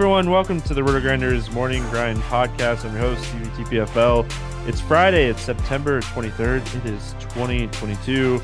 [0.00, 2.86] Everyone, welcome to the RotoGrinders Morning Grind Podcast.
[2.86, 4.66] I'm your host, UTPFL.
[4.66, 6.62] It's Friday, it's September 23rd.
[6.76, 8.40] It is 2022.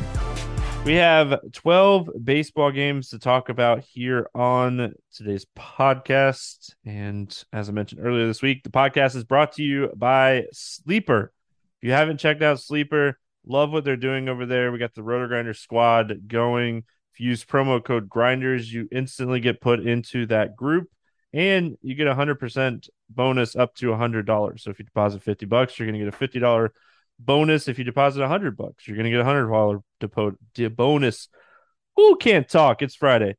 [0.85, 6.75] We have 12 baseball games to talk about here on today's podcast.
[6.85, 11.33] And as I mentioned earlier this week, the podcast is brought to you by Sleeper.
[11.81, 14.73] If you haven't checked out Sleeper, love what they're doing over there.
[14.73, 16.85] We got the Roto Grinder squad going.
[17.15, 20.91] If you use promo code grinders, you instantly get put into that group
[21.33, 24.63] and you get a hundred percent bonus up to a hundred dollars.
[24.63, 26.73] So if you deposit fifty bucks, you're going to get a fifty dollar
[27.19, 27.69] bonus.
[27.69, 31.29] If you deposit a hundred bucks, you're going to get a hundred dollar depo- bonus.
[31.97, 32.83] Who can't talk?
[32.83, 33.37] It's Friday.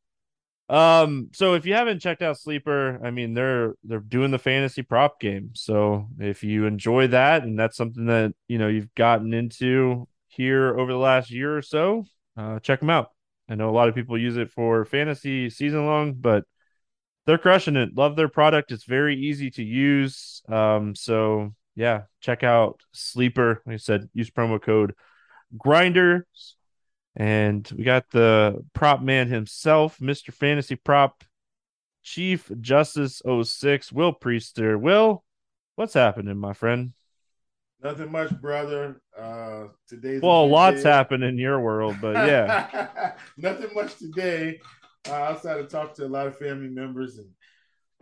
[0.70, 4.82] Um, so if you haven't checked out Sleeper, I mean they're they're doing the fantasy
[4.82, 5.52] prop game.
[5.54, 10.78] So if you enjoy that and that's something that you know you've gotten into here
[10.78, 12.06] over the last year or so,
[12.36, 13.12] uh, check them out.
[13.50, 16.44] I know a lot of people use it for fantasy season long, but
[17.28, 17.96] they're crushing it.
[17.96, 18.72] Love their product.
[18.72, 20.42] It's very easy to use.
[20.48, 23.62] Um, so yeah, check out Sleeper.
[23.66, 24.96] Like I said, use promo code
[25.56, 26.56] Grinders.
[27.18, 30.34] And we got the prop man himself, Mr.
[30.34, 31.24] Fantasy Prop
[32.02, 34.80] Chief Justice 06, Will Priester.
[34.80, 35.24] Will,
[35.76, 36.94] what's happening, my friend?
[37.84, 39.02] Nothing much, brother.
[39.18, 43.16] Uh today's Well, lots happen in your world, but yeah.
[43.38, 44.60] Nothing much today
[45.10, 47.30] uh, outside of talk to a lot of family members and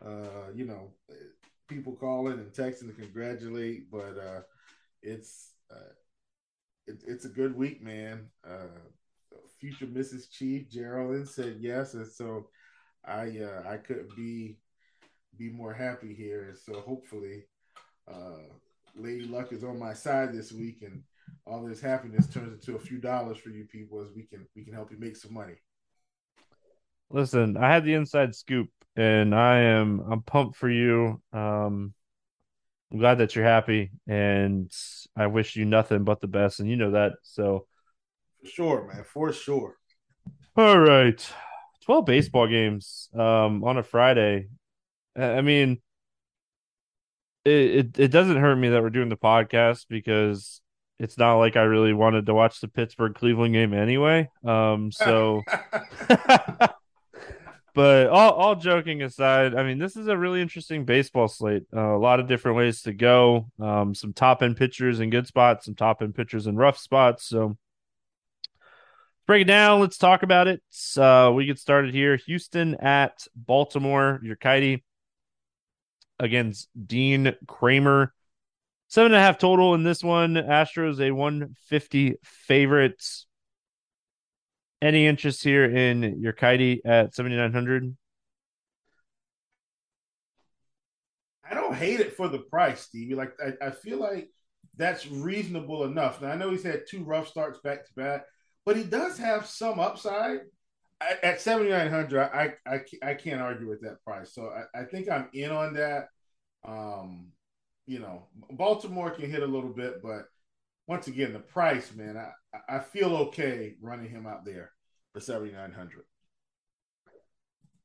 [0.06, 0.92] uh, you know
[1.68, 3.90] people calling and texting to congratulate.
[3.92, 4.42] But uh,
[5.02, 5.94] it's uh,
[6.88, 8.28] it, it's a good week, man.
[8.48, 8.80] Uh,
[9.60, 10.30] future Mrs.
[10.30, 12.48] Chief Geraldine said yes, and so
[13.06, 14.58] I uh, I couldn't be
[15.38, 16.46] be more happy here.
[16.50, 17.44] And so hopefully,
[18.96, 21.04] Lady Luck is on my side this week, and
[21.46, 24.64] all this happiness turns into a few dollars for you people as we can we
[24.64, 25.56] can help you make some money.
[27.10, 31.22] Listen, I had the inside scoop, and I am I'm pumped for you.
[31.32, 31.94] Um,
[32.92, 34.72] I'm glad that you're happy, and
[35.16, 37.14] I wish you nothing but the best, and you know that.
[37.24, 37.68] So,
[38.42, 39.76] for sure, man, for sure.
[40.56, 41.34] All right,
[41.84, 44.47] twelve baseball games um, on a Friday.
[45.16, 45.82] I mean,
[47.44, 50.62] it, it it doesn't hurt me that we're doing the podcast because
[50.97, 54.29] it's not like I really wanted to watch the Pittsburgh Cleveland game anyway.
[54.44, 55.44] Um, so.
[57.76, 61.64] but all, all joking aside, I mean, this is a really interesting baseball slate.
[61.76, 63.52] Uh, a lot of different ways to go.
[63.60, 67.26] Um, some top end pitchers in good spots, some top end pitchers in rough spots.
[67.26, 67.58] So
[69.28, 69.82] break it down.
[69.82, 70.64] Let's talk about it.
[70.98, 72.16] Uh, we get started here.
[72.16, 74.22] Houston at Baltimore.
[74.24, 74.82] Urquidy
[76.18, 78.14] against Dean Kremer.
[78.88, 80.36] Seven and a half total in this one.
[80.36, 83.28] Astros a 150 favorites.
[84.82, 87.96] Any interest here in your Urquidy at 7,900?
[91.50, 93.16] I don't hate it for the price, Stevie.
[93.16, 94.30] Like I, I feel like
[94.76, 96.22] that's reasonable enough.
[96.22, 98.26] Now I know he's had two rough starts back to back,
[98.66, 100.40] but he does have some upside.
[101.22, 104.34] At 7,900, I, I I can't argue with that price.
[104.34, 106.08] So I, I think I'm in on that.
[106.66, 107.32] Um,
[107.86, 110.26] you know, Baltimore can hit a little bit, but
[110.87, 114.72] once again, the price, man, I, I feel okay running him out there
[115.14, 116.03] for 7,900.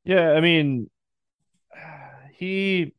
[0.05, 0.91] Yeah, I mean,
[2.35, 2.95] he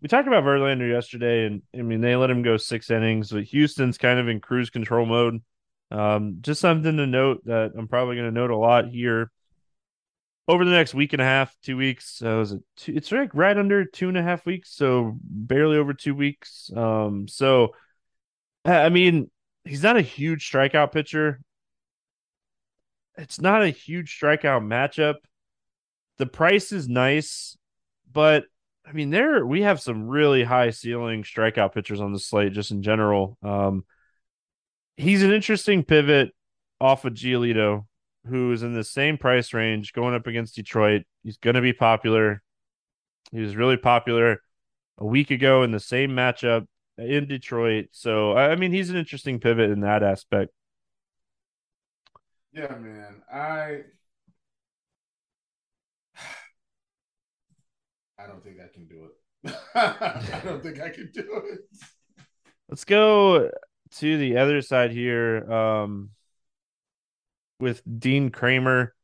[0.00, 3.44] we talked about Verlander yesterday, and I mean they let him go six innings, but
[3.44, 5.40] Houston's kind of in cruise control mode.
[5.90, 9.30] Um, just something to note that I'm probably going to note a lot here
[10.48, 12.16] over the next week and a half, two weeks.
[12.16, 15.94] So it two, it's like right under two and a half weeks, so barely over
[15.94, 16.70] two weeks.
[16.74, 17.74] Um, so
[18.64, 19.30] I mean,
[19.64, 21.40] he's not a huge strikeout pitcher.
[23.16, 25.16] It's not a huge strikeout matchup.
[26.18, 27.56] The price is nice,
[28.10, 28.44] but
[28.86, 32.70] I mean, there we have some really high ceiling strikeout pitchers on the slate just
[32.70, 33.36] in general.
[33.42, 33.84] Um,
[34.96, 36.30] he's an interesting pivot
[36.80, 37.86] off of Giolito,
[38.26, 41.02] who is in the same price range going up against Detroit.
[41.22, 42.42] He's going to be popular.
[43.30, 44.42] He was really popular
[44.98, 46.66] a week ago in the same matchup
[47.04, 47.88] in Detroit.
[47.92, 50.52] So, I mean, he's an interesting pivot in that aspect.
[52.52, 53.22] Yeah, man.
[53.32, 53.80] I
[58.18, 59.56] I don't think I can do it.
[59.74, 61.60] I don't think I can do it.
[62.68, 63.50] Let's go
[63.96, 66.10] to the other side here um,
[67.58, 68.94] with Dean Kremer.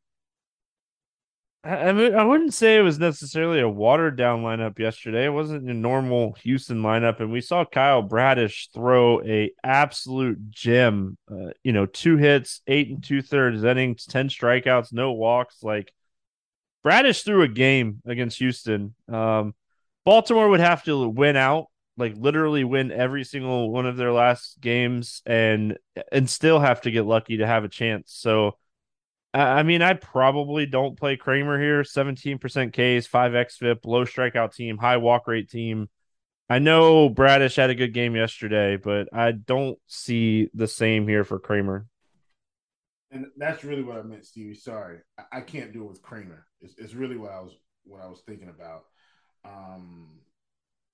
[1.64, 5.26] I, mean, I wouldn't say it was necessarily a watered down lineup yesterday.
[5.26, 11.18] It wasn't a normal Houston lineup, and we saw Kyle Bradish throw a absolute gem.
[11.30, 15.62] Uh, you know, two hits, eight and two thirds innings, ten strikeouts, no walks.
[15.62, 15.92] Like
[16.84, 18.94] Bradish threw a game against Houston.
[19.08, 19.54] Um,
[20.04, 21.66] Baltimore would have to win out,
[21.96, 25.76] like literally win every single one of their last games, and
[26.12, 28.12] and still have to get lucky to have a chance.
[28.12, 28.56] So,
[29.34, 31.84] I mean, I probably don't play Kremer here.
[31.84, 35.88] Seventeen percent Ks, five xFIP, low strikeout team, high walk rate team.
[36.50, 41.24] I know Bradish had a good game yesterday, but I don't see the same here
[41.24, 41.86] for Kremer.
[43.10, 44.54] and that's really what I meant, Stevie.
[44.54, 46.46] Sorry, I, I can't do it with Kremer.
[46.62, 47.54] It's, it's, really what I was
[47.84, 48.84] what I was thinking about.
[49.44, 50.20] Um,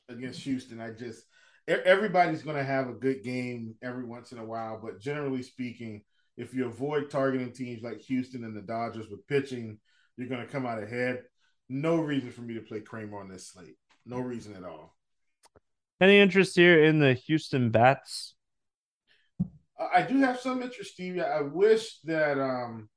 [0.09, 1.23] against Houston, I just
[1.69, 6.03] everybody's going to have a good game every once in a while, but generally speaking,
[6.37, 9.79] if you avoid targeting teams like Houston and the Dodgers with pitching,
[10.17, 11.23] you're going to come out ahead.
[11.69, 13.77] No reason for me to play Kremer on this slate.
[14.05, 14.95] No reason at all.
[16.01, 18.35] Any interest here in the Houston Bats?
[19.93, 21.23] I do have some interest, Stevie.
[21.23, 22.89] I wish that um,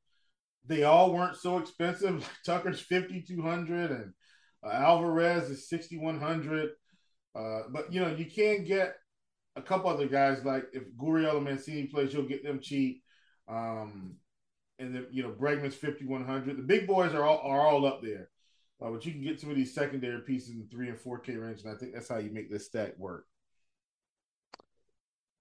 [0.66, 2.28] they all weren't so expensive.
[2.46, 4.14] Tucker's fifty two hundred and
[4.66, 6.70] uh, Alvarez is sixty one hundred.
[7.36, 8.96] Uh, but you know you can get
[9.56, 13.02] a couple other guys like if Gurriel or Mancini plays, you'll get them cheap.
[13.48, 14.16] Um,
[14.80, 16.58] and then you know Bregman's fifty one hundred.
[16.58, 18.30] The big boys are all are all up there,
[18.82, 21.36] uh, but you can get some of these secondary pieces in three and four K
[21.36, 23.26] range, and I think that's how you make this stack work.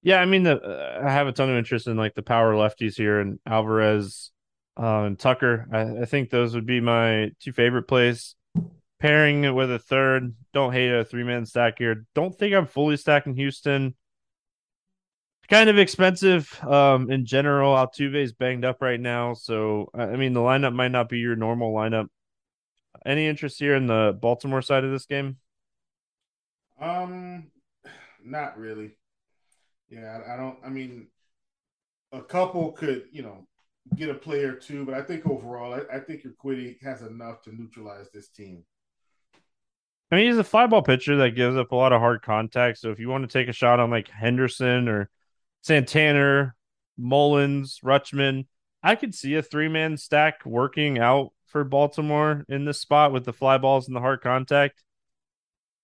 [0.03, 2.55] Yeah, I mean, the, uh, I have a ton of interest in like the power
[2.55, 4.31] lefties here and Alvarez
[4.81, 5.67] uh, and Tucker.
[5.73, 8.37] I, I, think those would be my two favorite plays.
[9.01, 10.35] Pairing it with a third.
[10.53, 12.07] Don't hate a three man stack here.
[12.15, 13.95] Don't think I'm fully stacking Houston.
[15.49, 17.75] Kind of expensive um, in general.
[17.75, 21.37] Altuve is banged up right now, so I mean the lineup might not be your
[21.37, 22.09] normal lineup.
[23.05, 25.37] Any interest here in the Baltimore side of this game?
[26.81, 27.53] Um,
[28.25, 28.97] not really.
[29.89, 30.59] Yeah, I, I don't.
[30.65, 31.09] I mean,
[32.13, 33.47] a couple could, you know,
[33.95, 37.55] get a player too, but I think overall, I, I think Urquidy has enough to
[37.55, 38.65] neutralize this team.
[40.11, 42.79] I mean, he's a fly ball pitcher that gives up a lot of hard contact.
[42.79, 45.11] So if you want to take a shot on like Henderson or
[45.67, 46.55] Santana,
[46.97, 48.47] Mullins, Rutschman,
[48.85, 53.25] I could see a three man stack working out for Baltimore in this spot with
[53.25, 54.85] the fly balls and the hard contact.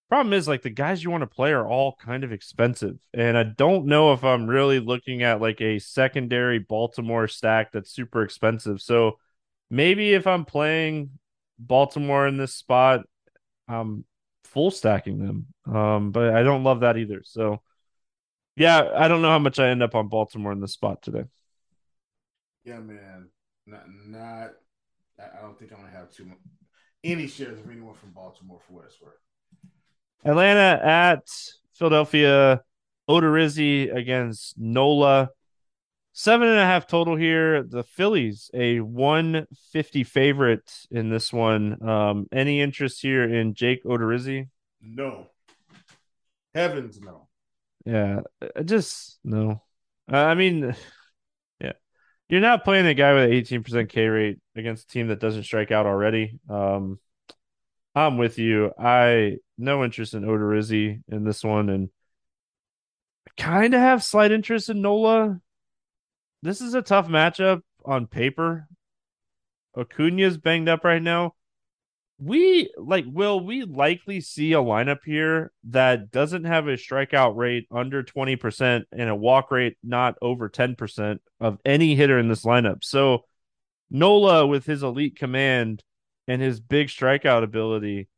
[0.08, 3.36] Problem is, like the guys you want to play are all kind of expensive, and
[3.36, 8.22] I don't know if I'm really looking at like a secondary Baltimore stack that's super
[8.22, 8.80] expensive.
[8.80, 9.18] So
[9.68, 11.10] maybe if I'm playing
[11.58, 13.00] Baltimore in this spot,
[13.66, 14.04] I'm
[14.44, 15.74] full stacking them.
[15.74, 17.22] Um, but I don't love that either.
[17.24, 17.62] So
[18.56, 21.24] yeah, I don't know how much I end up on Baltimore in this spot today.
[22.64, 23.28] Yeah, man.
[23.66, 24.50] Not not
[25.18, 26.38] I don't think I'm gonna have too much
[27.04, 29.14] any shares of anyone from Baltimore for what it's worth.
[30.24, 31.28] Atlanta at
[31.74, 32.62] Philadelphia.
[33.08, 35.30] Odorizzi against Nola.
[36.12, 37.62] Seven and a half total here.
[37.62, 41.82] The Phillies, a 150 favorite in this one.
[41.86, 44.48] Um, any interest here in Jake Odorizzi?
[44.80, 45.28] No.
[46.54, 47.28] Heavens no.
[47.84, 48.20] Yeah,
[48.64, 49.62] just no.
[50.08, 50.74] I mean,
[51.60, 51.72] yeah,
[52.28, 55.44] you're not playing a guy with an 18% K rate against a team that doesn't
[55.44, 56.38] strike out already.
[56.48, 56.98] Um,
[57.94, 58.72] I'm with you.
[58.78, 61.90] I no interest in Odorizzi in this one, and
[63.36, 65.40] kind of have slight interest in Nola.
[66.42, 68.66] This is a tough matchup on paper.
[69.76, 71.34] Acuna's banged up right now.
[72.24, 77.66] We like will we likely see a lineup here that doesn't have a strikeout rate
[77.70, 82.84] under 20% and a walk rate not over 10% of any hitter in this lineup.
[82.84, 83.24] So
[83.90, 85.82] Nola with his elite command
[86.28, 88.08] and his big strikeout ability,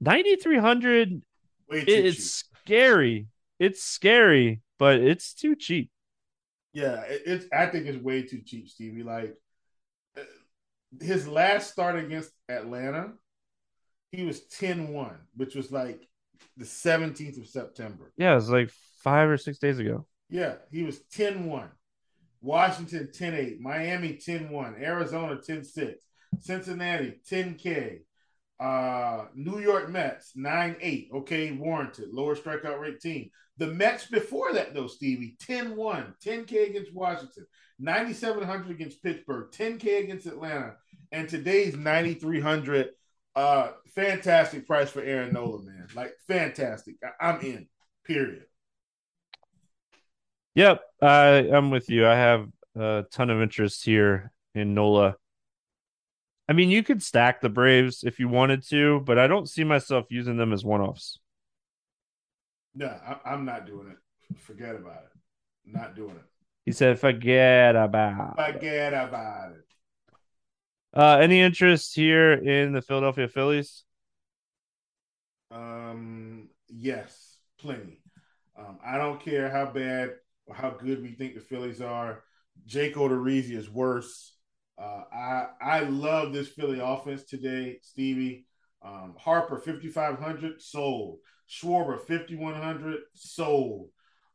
[0.00, 1.22] 9300
[1.68, 2.56] it's cheap.
[2.64, 3.26] scary.
[3.58, 5.90] It's scary, but it's too cheap.
[6.72, 7.46] Yeah, it's.
[7.52, 9.02] I think it's way too cheap, Stevie.
[9.02, 9.34] Like
[10.16, 10.22] uh,
[11.00, 13.12] his last start against Atlanta,
[14.12, 16.06] he was 10-1, which was like
[16.56, 18.12] the 17th of September.
[18.16, 18.70] Yeah, it was like
[19.02, 20.06] five or six days ago.
[20.28, 21.68] Yeah, he was 10-1.
[22.42, 25.94] Washington 10-8, Miami 10-1, Arizona 10-6,
[26.40, 28.00] Cincinnati 10K,
[28.60, 31.12] uh, New York Mets 9-8.
[31.12, 32.12] Okay, warranted.
[32.12, 33.30] Lower strikeout rate team.
[33.58, 37.46] The Mets before that, though, Stevie, 10 1, 10K against Washington,
[37.78, 40.74] 9,700 against Pittsburgh, 10K against Atlanta,
[41.12, 42.90] and today's 9,300.
[43.34, 45.88] Uh, fantastic price for Aaron Nola, man.
[45.94, 46.96] Like, fantastic.
[47.20, 47.68] I- am in,
[48.04, 48.44] period.
[50.54, 52.06] Yep, I, I'm with you.
[52.06, 52.46] I have
[52.76, 55.16] a ton of interest here in Nola.
[56.48, 59.64] I mean, you could stack the Braves if you wanted to, but I don't see
[59.64, 61.18] myself using them as one offs.
[62.74, 64.38] No, I, am not doing it.
[64.40, 65.18] Forget about it.
[65.64, 66.24] Not doing it.
[66.64, 68.36] He said, "Forget about.
[68.36, 69.71] Forget about it."
[70.94, 73.84] Uh, any interest here in the Philadelphia Phillies?
[75.50, 78.02] Um, yes, plenty.
[78.58, 80.10] Um, I don't care how bad
[80.46, 82.24] or how good we think the Phillies are.
[82.66, 84.36] Jake Odorizzi is worse.
[84.78, 88.46] Uh, I I love this Philly offense today, Stevie.
[88.82, 91.18] Um, Harper 5500 sold.
[91.48, 93.88] Schwarber 5100 sold.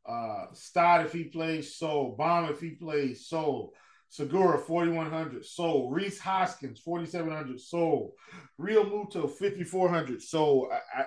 [0.08, 2.18] Uh, Stott if he plays sold.
[2.18, 3.74] Bohm if he plays sold.
[4.10, 5.94] Segura 4100 sold.
[5.94, 8.14] Rhys Hoskins 4700 sold.
[8.60, 10.70] Realmuto 5400 sold.
[10.72, 11.02] I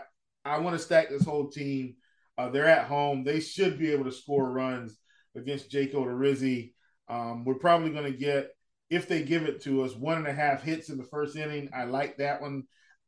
[0.45, 1.97] I, I want to stack this whole team.
[2.37, 3.25] Uh, they're at home.
[3.25, 4.99] They should be able to score runs
[5.37, 6.73] against Jake Odorizzi.
[7.09, 8.50] Um, we're probably going to get
[8.88, 11.71] if they give it to us one and a half hits in the first inning.
[11.75, 12.64] I like that one.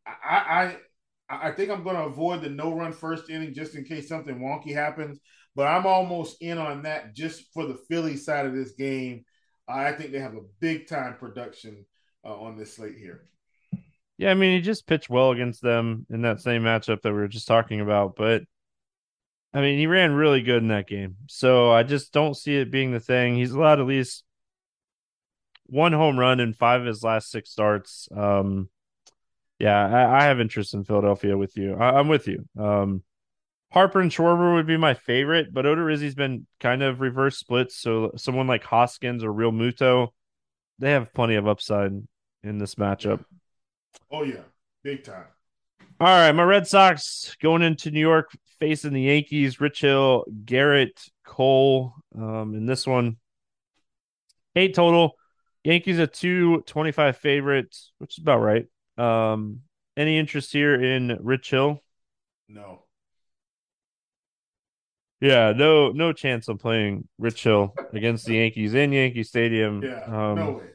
[0.07, 0.77] I,
[1.29, 4.39] I think I'm going to avoid the no run first inning just in case something
[4.39, 5.19] wonky happens.
[5.55, 9.25] But I'm almost in on that just for the Philly side of this game.
[9.69, 11.85] I think they have a big time production
[12.25, 13.23] uh, on this slate here.
[14.19, 17.19] Yeah, I mean, he just pitched well against them in that same matchup that we
[17.19, 18.15] were just talking about.
[18.17, 18.43] But
[19.55, 21.17] I mean, he ran really good in that game.
[21.29, 23.37] So I just don't see it being the thing.
[23.37, 24.25] He's allowed at least
[25.67, 28.09] one home run in five of his last six starts.
[28.15, 28.69] Um,
[29.59, 31.75] yeah, I, I, have interest in Philadelphia with you.
[31.75, 32.45] I, am with you.
[32.59, 33.03] Um,
[33.73, 37.77] Harper and Schwarber would be my favorite, but Odorizzi's been kind of reverse splits.
[37.77, 40.09] So someone like Hoskins or Realmuto,
[40.79, 41.93] they have plenty of upside
[42.43, 43.25] in this matchup.
[44.11, 44.43] Oh yeah,
[44.83, 45.25] big time.
[46.01, 49.61] All right, my Red Sox going into New York facing the Yankees.
[49.61, 51.95] Rich Hill, Gerrit, Cole.
[52.15, 53.17] Um, in this one,
[54.55, 55.13] eight total.
[55.65, 58.67] Yankees a two twenty five favorites, which is about right.
[58.99, 59.61] Um,
[59.97, 61.81] any interest here in Rich Hill?
[62.49, 62.82] No.
[65.23, 69.81] Yeah, no, no chance of playing Rich Hill against the Yankees in Yankee Stadium.
[69.81, 70.71] Yeah, um, no way.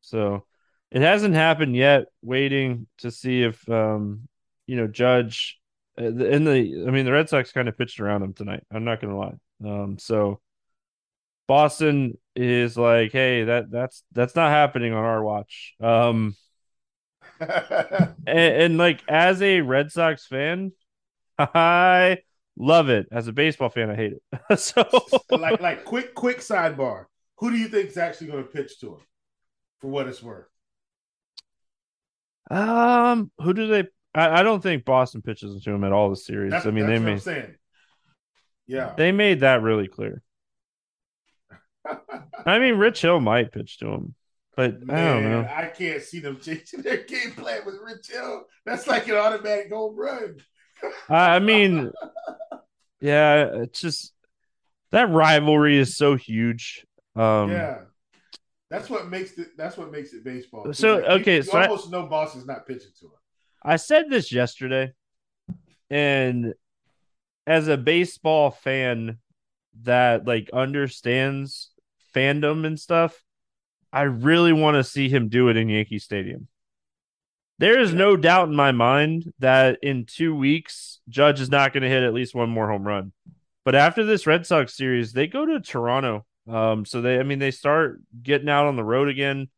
[0.00, 0.44] So
[0.90, 2.06] it hasn't happened yet.
[2.20, 4.28] Waiting to see if, um,
[4.66, 5.60] you know, Judge
[5.96, 6.84] uh, in the.
[6.88, 8.64] I mean, the Red Sox kind of pitched around him tonight.
[8.72, 9.72] I'm not going to lie.
[9.72, 10.40] Um, so
[11.46, 15.76] Boston is like, hey, that that's that's not happening on our watch.
[15.80, 16.34] Um,
[17.38, 20.72] and, and like as a Red Sox fan,
[21.38, 22.18] I
[22.56, 23.06] love it.
[23.10, 24.58] As a baseball fan, I hate it.
[24.58, 24.84] so
[25.30, 27.06] like like quick quick sidebar.
[27.38, 29.00] Who do you think is actually going to pitch to him
[29.80, 30.46] for what it's worth?
[32.50, 33.84] Um, who do they?
[34.14, 36.50] I, I don't think Boston pitches to him at all the series.
[36.52, 37.22] That's, I mean, they made.
[38.66, 40.22] Yeah, they made that really clear.
[42.46, 44.14] I mean, Rich Hill might pitch to him.
[44.56, 45.48] But Man, I don't know.
[45.50, 48.44] I can't see them changing their game plan with Rich Hill.
[48.66, 50.36] That's like an automatic home run.
[51.08, 51.90] I mean,
[53.00, 54.12] yeah, it's just
[54.90, 56.86] That rivalry is so huge.
[57.16, 57.78] Um, yeah,
[58.70, 59.56] that's what makes it.
[59.56, 60.72] That's what makes it baseball.
[60.72, 63.12] So Like, okay, you, you so I- almost know Boston's not pitching to him.
[63.62, 64.92] I said this yesterday,
[65.90, 66.54] and
[67.46, 69.18] as a baseball fan
[69.82, 71.70] that like understands
[72.14, 73.22] fandom and stuff,
[73.92, 76.48] I really want to see him do it in Yankee Stadium.
[77.62, 81.84] There is no doubt in my mind that in two weeks, Judge is not going
[81.84, 83.12] to hit at least one more home run.
[83.64, 86.26] But after this Red Sox series, they go to Toronto.
[86.48, 89.48] Um, so they, I mean, they start getting out on the road again.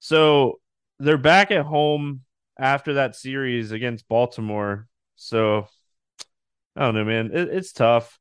[0.00, 0.58] So
[1.00, 2.22] they're back at home
[2.58, 4.88] after that series against Baltimore.
[5.16, 5.68] So
[6.76, 7.30] I don't know, man.
[7.30, 8.18] It, it's tough.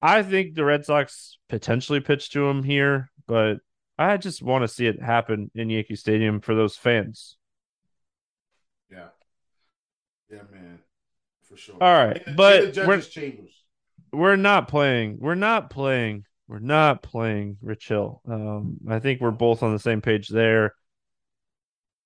[0.00, 3.56] I think the Red Sox potentially pitch to him here, but
[3.98, 7.36] I just want to see it happen in Yankee Stadium for those fans.
[10.30, 10.80] Yeah, man,
[11.48, 11.76] for sure.
[11.80, 13.02] All right, but we're-.
[14.12, 15.18] We're not playing.
[15.20, 16.24] We're not playing.
[16.46, 18.20] We're not playing Rich Hill.
[18.28, 20.74] Um, I think we're both on the same page there.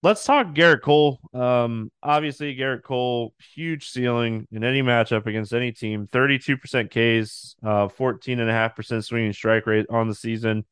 [0.03, 1.19] Let's talk Gerrit Cole.
[1.35, 6.07] Um, obviously, Gerrit Cole, huge ceiling in any matchup against any team.
[6.07, 10.65] 32% Ks, uh, 14.5% swinging strike rate on the season.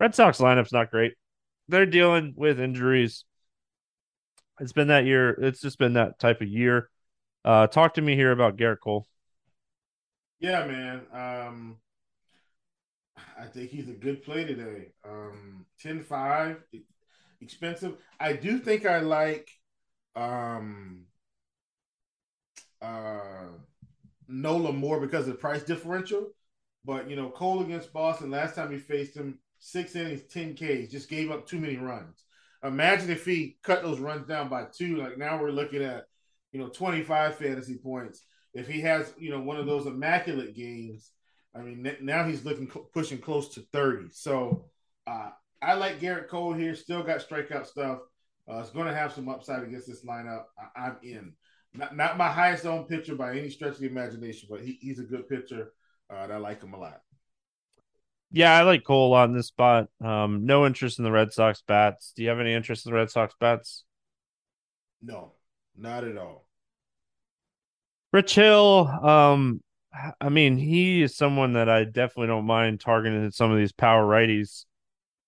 [0.00, 1.12] Red Sox lineup's not great.
[1.68, 3.26] They're dealing with injuries.
[4.60, 5.30] It's been that year.
[5.30, 6.90] It's just been that type of year.
[7.44, 9.06] Uh, talk to me here about Gerrit Cole.
[10.38, 11.02] Yeah, man.
[11.12, 11.76] Um,
[13.38, 14.92] I think he's a good play today.
[15.08, 16.80] Um, 10-5, e-
[17.40, 17.96] expensive.
[18.18, 19.50] I do think I like
[20.16, 21.04] um
[22.82, 23.46] uh
[24.28, 26.30] Nola more because of the price differential.
[26.84, 30.90] But you know, Cole against Boston, last time he faced him, six innings, 10 Ks,
[30.90, 32.24] just gave up too many runs.
[32.62, 34.96] Imagine if he cut those runs down by two.
[34.96, 36.04] Like now we're looking at,
[36.52, 38.22] you know, 25 fantasy points.
[38.52, 41.10] If he has, you know, one of those immaculate games,
[41.54, 44.08] I mean, now he's looking pushing close to 30.
[44.12, 44.66] So
[45.06, 45.30] uh,
[45.62, 46.74] I like Gerrit Cole here.
[46.74, 48.00] Still got strikeout stuff.
[48.50, 50.44] Uh, it's going to have some upside against this lineup.
[50.58, 51.32] I- I'm in.
[51.72, 54.98] Not, not my highest owned pitcher by any stretch of the imagination, but he, he's
[54.98, 55.72] a good pitcher.
[56.12, 57.00] Uh, and I like him a lot.
[58.32, 59.88] Yeah, I like Cole on this spot.
[60.00, 62.12] Um, no interest in the Red Sox bats.
[62.14, 63.84] Do you have any interest in the Red Sox bats?
[65.02, 65.32] No,
[65.76, 66.46] not at all.
[68.12, 69.62] Rich Hill, um,
[70.20, 73.72] I mean, he is someone that I definitely don't mind targeting at some of these
[73.72, 74.64] power righties.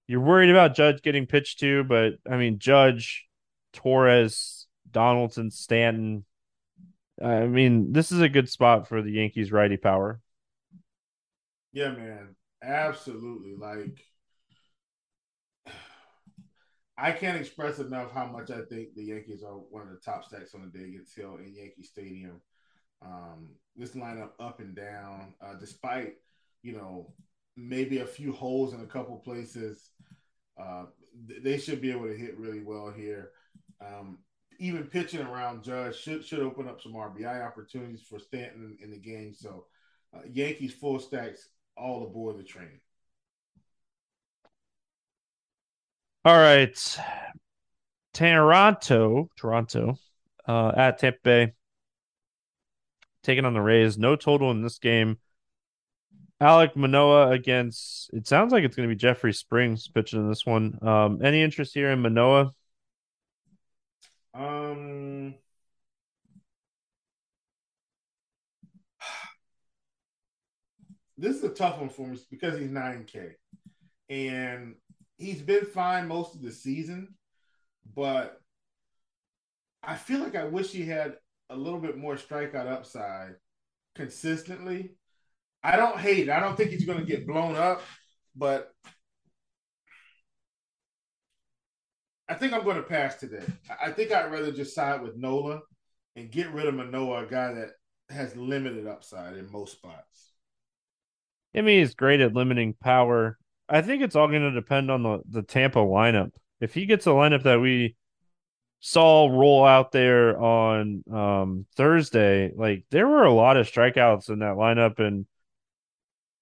[0.06, 3.26] You're worried about Judge getting pitched to, but I mean, Judge,
[3.72, 6.24] Torres, Donaldson, Stanton.
[7.22, 10.20] I mean, this is a good spot for the Yankees righty power.
[11.72, 12.36] Yeah, man.
[12.62, 13.54] Absolutely.
[13.56, 14.04] Like,
[16.96, 20.24] I can't express enough how much I think the Yankees are one of the top
[20.24, 22.40] stacks on the day against Hill in Yankee Stadium.
[23.04, 26.14] Um, this lineup up and down, uh, despite,
[26.62, 27.12] you know,
[27.56, 29.90] maybe a few holes in a couple places.
[30.60, 30.84] Uh,
[31.26, 33.30] th- they should be able to hit really well here.
[33.80, 34.18] Um,
[34.60, 38.98] even pitching around Judge should should open up some RBI opportunities for Stanton in, the
[38.98, 39.34] game.
[39.34, 39.66] So,
[40.14, 42.80] uh, Yankees full stacks all aboard the train.
[46.24, 46.98] All right.
[48.14, 49.98] Toronto, Toronto,
[50.46, 51.52] uh, at Tampa Bay,
[53.22, 53.98] taking on the Rays.
[53.98, 55.18] No total in this game.
[56.40, 58.10] Alek Manoah against.
[58.12, 60.78] It sounds like it's going to be Jeffrey Springs pitching in this one.
[60.82, 62.52] Um, any interest here in Manoah?
[64.34, 65.34] Um,
[71.22, 73.34] this is a tough one for me because he's 9K
[74.10, 74.74] and
[75.18, 77.14] he's been fine most of the season,
[77.94, 78.40] but
[79.84, 81.14] I feel like I wish he had
[81.48, 83.36] a little bit more strikeout upside
[83.94, 84.96] consistently.
[85.62, 86.28] I don't hate it.
[86.28, 87.82] I don't think he's going to get blown up,
[88.34, 88.72] but
[92.28, 93.44] I think I'm going to pass today.
[93.80, 95.60] I think I'd rather just side with Nola
[96.16, 97.70] and get rid of Manoah, a guy that
[98.10, 100.31] has limited upside in most spots.
[101.54, 103.38] I mean, he's great at limiting power.
[103.68, 106.30] I think it's all going to depend on the, the Tampa lineup.
[106.60, 107.96] If he gets a lineup that we
[108.80, 114.40] saw roll out there on um, Thursday, like there were a lot of strikeouts in
[114.40, 115.26] that lineup and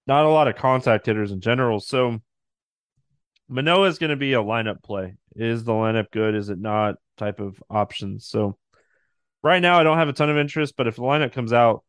[0.07, 1.81] not a lot of contact hitters in general.
[1.81, 2.19] So
[3.49, 5.17] Manoah is going to be a lineup play.
[5.35, 6.35] Is the lineup good?
[6.35, 6.97] Is it not?
[7.17, 8.27] Type of options.
[8.27, 8.57] So
[9.43, 11.85] right now, I don't have a ton of interest, but if the lineup comes out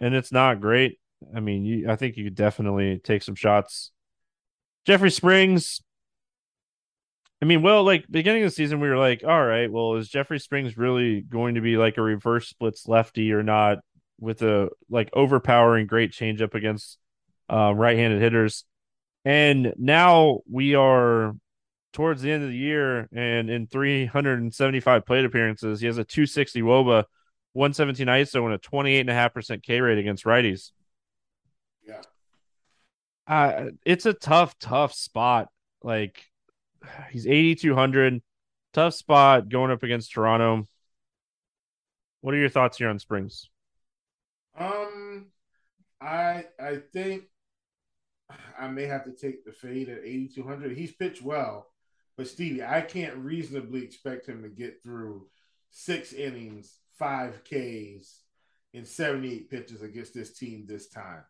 [0.00, 0.98] and it's not great,
[1.34, 3.90] I mean, you, I think you could definitely take some shots.
[4.86, 5.80] Jeffrey Springs.
[7.42, 10.08] I mean, well, like beginning of the season, we were like, all right, well, is
[10.08, 13.78] Jeffrey Springs really going to be like a reverse splits lefty or not
[14.18, 16.98] with a like overpowering great changeup against
[17.52, 18.64] uh, right-handed hitters.
[19.24, 21.34] And now we are
[21.92, 26.60] towards the end of the year, and in 375 plate appearances, he has a 260
[26.60, 27.04] WOBA,
[27.52, 30.72] 117 ISO, and a 28.5% K rate against righties.
[33.26, 35.48] Uh, it's a tough, tough spot.
[35.82, 36.24] Like,
[37.10, 38.22] he's 8,200.
[38.72, 40.66] Tough spot going up against Toronto.
[42.20, 43.50] What are your thoughts here on Springs?
[44.58, 45.26] Um,
[46.00, 47.24] I I think
[48.58, 50.76] I may have to take the fade at 8,200.
[50.76, 51.66] He's pitched well,
[52.16, 55.26] but Stevie, I can't reasonably expect him to get through
[55.70, 58.20] six innings, five Ks,
[58.72, 61.24] in 78 pitches against this team this time.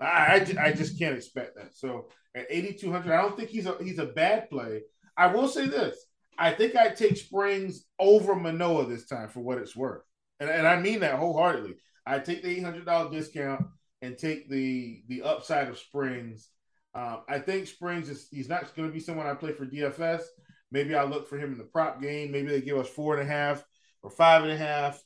[0.00, 1.74] I, I, I just can't expect that.
[1.74, 4.82] So at 8,200, I don't think he's a he's a bad play.
[5.16, 5.96] I will say this:
[6.38, 10.02] I think I'd take Springs over Manoah this time for what it's worth,
[10.40, 11.76] and, and I mean that wholeheartedly.
[12.06, 13.66] I take the $800 discount
[14.02, 16.50] and take the the upside of Springs.
[16.94, 20.22] Um, I think Springs is he's not going to be someone I play for DFS.
[20.70, 22.30] Maybe I look for him in the prop game.
[22.30, 23.64] Maybe they give us four and a half
[24.02, 25.02] or five and a half,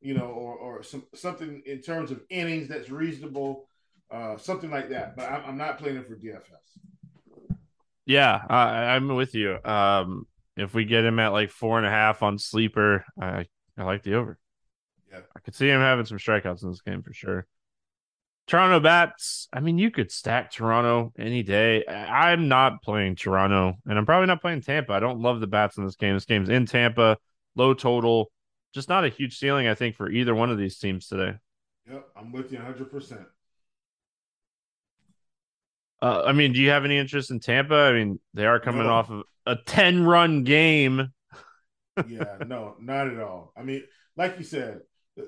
[0.00, 3.68] you know, or or some something in terms of innings that's reasonable,
[4.10, 5.16] uh, something like that.
[5.16, 7.56] But I'm, I'm not playing it for DFS.
[8.06, 9.58] Yeah, I, I'm with you.
[9.64, 13.46] Um, if we get him at like four and a half on sleeper, I
[13.76, 14.38] I like the over.
[15.10, 17.46] Yeah, I could see him having some strikeouts in this game for sure.
[18.46, 19.48] Toronto bats.
[19.52, 21.86] I mean, you could stack Toronto any day.
[21.86, 24.92] I'm not playing Toronto, and I'm probably not playing Tampa.
[24.92, 26.14] I don't love the bats in this game.
[26.14, 27.16] This game's in Tampa,
[27.54, 28.32] low total,
[28.74, 29.68] just not a huge ceiling.
[29.68, 31.34] I think for either one of these teams today.
[31.88, 32.90] Yep, I'm with you 100.
[32.90, 33.20] percent
[36.02, 37.74] uh, I mean, do you have any interest in Tampa?
[37.74, 38.92] I mean, they are coming no.
[38.92, 41.12] off of a 10 run game.
[42.08, 43.52] yeah, no, not at all.
[43.56, 43.82] I mean,
[44.16, 44.80] like you said,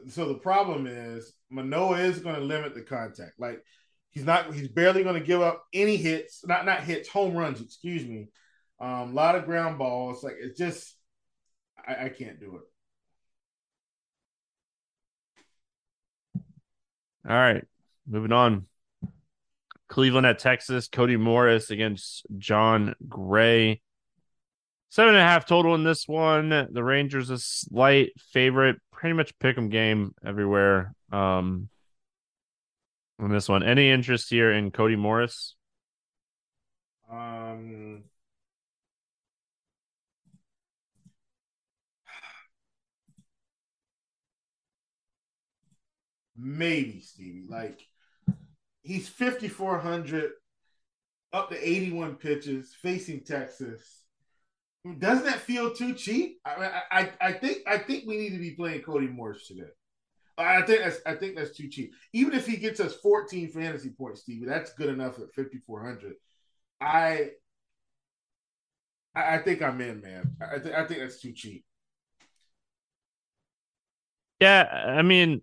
[0.08, 3.32] so the problem is Manoah is going to limit the contact.
[3.38, 3.62] Like
[4.10, 7.60] he's not, he's barely going to give up any hits, not not hits, home runs.
[7.60, 8.28] Excuse me.
[8.80, 10.24] A um, lot of ground balls.
[10.24, 10.96] Like it's just,
[11.86, 12.62] I, I can't do it.
[17.28, 17.64] All right,
[18.08, 18.66] moving on.
[19.92, 20.88] Cleveland at Texas.
[20.88, 23.82] Cody Morris against Jon Gray.
[24.88, 26.48] Seven and a half total in this one.
[26.48, 28.76] The Rangers a slight favorite.
[28.90, 30.94] Pretty much pick 'em game everywhere.
[31.12, 31.68] Um,
[33.18, 35.56] in this one, any interest here in Cody Morris?
[37.10, 38.04] Um,
[46.34, 47.44] maybe Stevie.
[47.46, 47.86] Like
[48.82, 50.32] he's fifty four hundred,
[51.32, 54.02] up to eighty one pitches, facing Texas
[54.98, 56.40] doesn't that feel too cheap?
[56.44, 59.70] I, I, I think I think we need to be playing Cody Morris today.
[60.36, 61.92] I think that's I think that's too cheap.
[62.12, 66.14] Even if he gets us 14 fantasy points, Stevie, that's good enough at 5400.
[66.80, 67.30] I
[69.14, 70.36] I think I'm in, man.
[70.40, 71.64] I, th- I think that's too cheap.
[74.40, 74.62] Yeah,
[74.98, 75.42] I mean,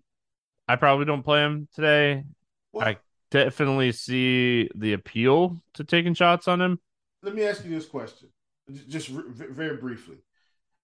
[0.68, 2.24] I probably don't play him today.
[2.72, 2.98] Well, I
[3.30, 6.80] definitely see the appeal to taking shots on him.
[7.22, 8.28] Let me ask you this question
[8.88, 10.18] just very briefly.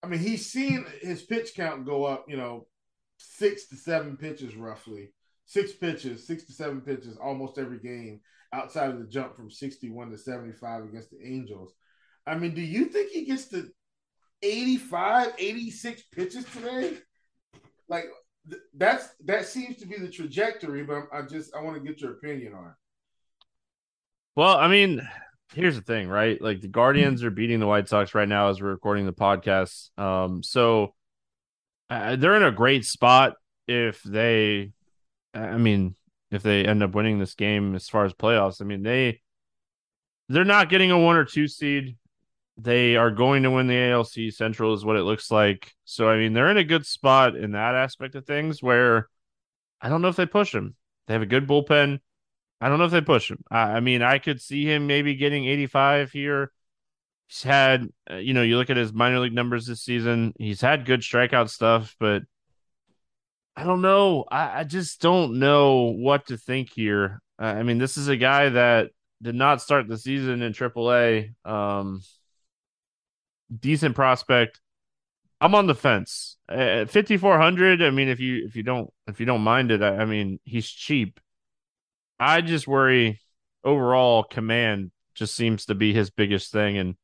[0.03, 2.67] I mean, he's seen his pitch count go up, you know,
[3.19, 5.13] six to seven pitches roughly,
[5.47, 8.21] six pitches, six to seven pitches almost every game
[8.53, 11.73] outside of the jump from 61 to 75 against the Angels.
[12.27, 13.69] I mean, do you think he gets to
[14.43, 16.99] 85, 86 pitches today?
[17.89, 18.07] Like
[18.75, 22.13] that's that seems to be the trajectory, but I just I want to get your
[22.13, 22.75] opinion on it.
[24.37, 25.07] Well, I mean,
[25.55, 26.41] here's the thing, right?
[26.41, 29.97] Like the Guardians are beating the White Sox right now as we're recording the podcast.
[29.99, 30.95] Um, so
[31.89, 33.35] uh, they're in a great spot
[33.67, 34.73] if they,
[35.33, 35.95] I mean,
[36.31, 38.61] if they end up winning this game as far as playoffs.
[38.61, 39.21] I mean, they
[40.29, 41.97] they're not getting a one or two seed.
[42.59, 45.75] They are going to win the ALC Central, is what it looks like.
[45.85, 49.09] So, I mean, they're in a good spot in that aspect of things where
[49.81, 50.75] I don't know if they push them.
[51.07, 52.01] They have a good bullpen.
[52.61, 53.43] I don't know if they push him.
[53.51, 56.53] I, I mean, I could see him maybe getting 85 here.
[57.29, 60.33] He's had, uh, you know, you look at his minor league numbers this season.
[60.39, 62.23] He's had good strikeout stuff, but
[63.57, 64.25] I don't know.
[64.31, 67.21] I, I just don't know what to think here.
[67.39, 68.91] I mean, this is a guy that
[69.23, 71.35] did not start the season in AAA.
[71.45, 72.01] Um,
[73.55, 74.61] decent prospect.
[75.41, 76.37] I'm on the fence.
[76.49, 79.99] At 5400, I mean if you if you don't if you don't mind it, I,
[79.99, 81.21] I mean he's cheap.
[82.19, 83.21] I just worry
[83.65, 86.79] overall command just seems to be his biggest thing.
[86.79, 86.95] And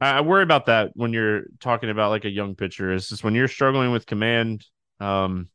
[0.00, 2.92] I worry about that when you're talking about like a young pitcher.
[2.92, 4.66] Is just when you're struggling with command
[5.00, 5.48] um,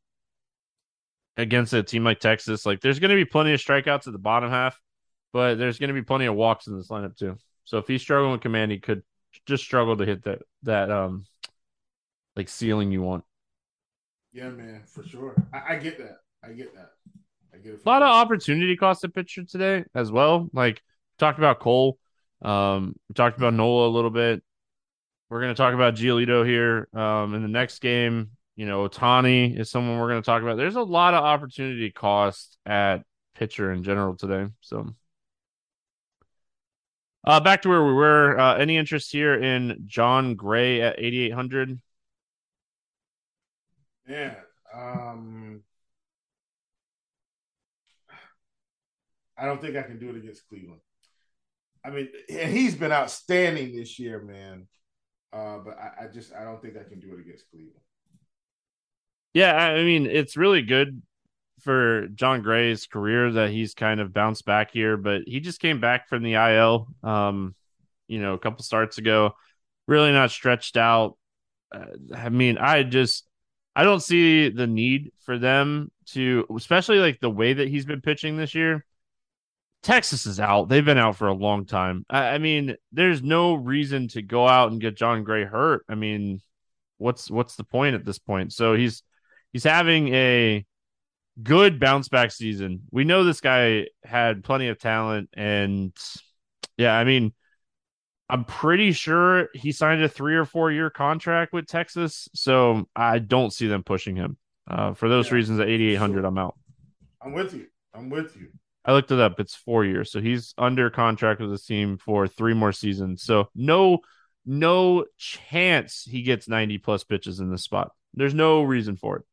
[1.37, 4.19] against a team like Texas, like there's going to be plenty of strikeouts at the
[4.19, 4.79] bottom half.
[5.31, 7.37] but there's going to be plenty of walks in this lineup too.
[7.65, 9.03] So if he's struggling with command, he could
[9.45, 11.25] just struggle to hit that that um
[12.35, 13.23] like ceiling you want.
[14.31, 15.35] Yeah, man, for sure.
[15.53, 16.17] I, I get that.
[16.43, 16.91] I get that.
[17.53, 17.81] I get it.
[17.85, 20.49] A lot of opportunity cost of pitcher today as well.
[20.53, 20.81] Like
[21.19, 21.99] talked about Cole,
[22.43, 24.43] um, we talked about Nola a little bit.
[25.29, 28.31] We're going to talk about Giolito here um, in the next game.
[28.55, 30.57] You know, Ohtani is someone we're going to talk about.
[30.57, 33.03] There's a lot of opportunity cost at
[33.35, 34.51] pitcher in general today.
[34.61, 34.93] So,
[37.23, 38.39] uh, back to where we were.
[38.39, 41.79] Uh, any interest here in Jon Gray at 8,800?
[44.07, 44.35] Yeah.
[44.73, 45.61] Um,
[49.37, 50.81] I don't think I can do it against Cleveland.
[51.85, 54.67] I mean, and he's been outstanding this year, man.
[55.33, 57.81] Uh, but I, I just I don't think I can do it against Cleveland.
[59.33, 61.01] Yeah, I mean, it's really good
[61.63, 65.79] for Jon Gray's career that he's kind of bounced back here, but he just came
[65.79, 67.55] back from the IL, um,
[68.07, 69.33] you know, a couple starts ago,
[69.87, 71.17] really not stretched out.
[71.73, 73.25] Uh, I mean, I just
[73.75, 78.01] I don't see the need for them to, especially like the way that he's been
[78.01, 78.85] pitching this year.
[79.81, 80.69] Texas is out.
[80.69, 82.05] They've been out for a long time.
[82.09, 85.85] I, I, mean, there's no reason to go out and get Jon Gray hurt.
[85.89, 86.41] I mean,
[86.97, 88.53] what's what's the point at this point?
[88.53, 89.03] So he's
[89.51, 90.65] he's having a
[91.41, 92.81] good bounce back season.
[92.91, 95.93] We know this guy had plenty of talent, and
[96.77, 97.33] yeah, I mean,
[98.29, 102.29] I'm pretty sure he signed a three or four year contract with Texas.
[102.33, 104.37] So I don't see them pushing him.
[104.67, 106.25] Uh, for those yeah, reasons, at 8,800, sure.
[106.25, 106.57] I'm out.
[107.21, 107.67] I'm with you.
[107.93, 108.47] I'm with you.
[108.85, 109.39] I looked it up.
[109.39, 113.23] It's four years, so he's under contract with the team for three more seasons.
[113.23, 113.99] So no,
[114.45, 117.91] no chance he gets ninety plus pitches in this spot.
[118.13, 119.23] There's no reason for it.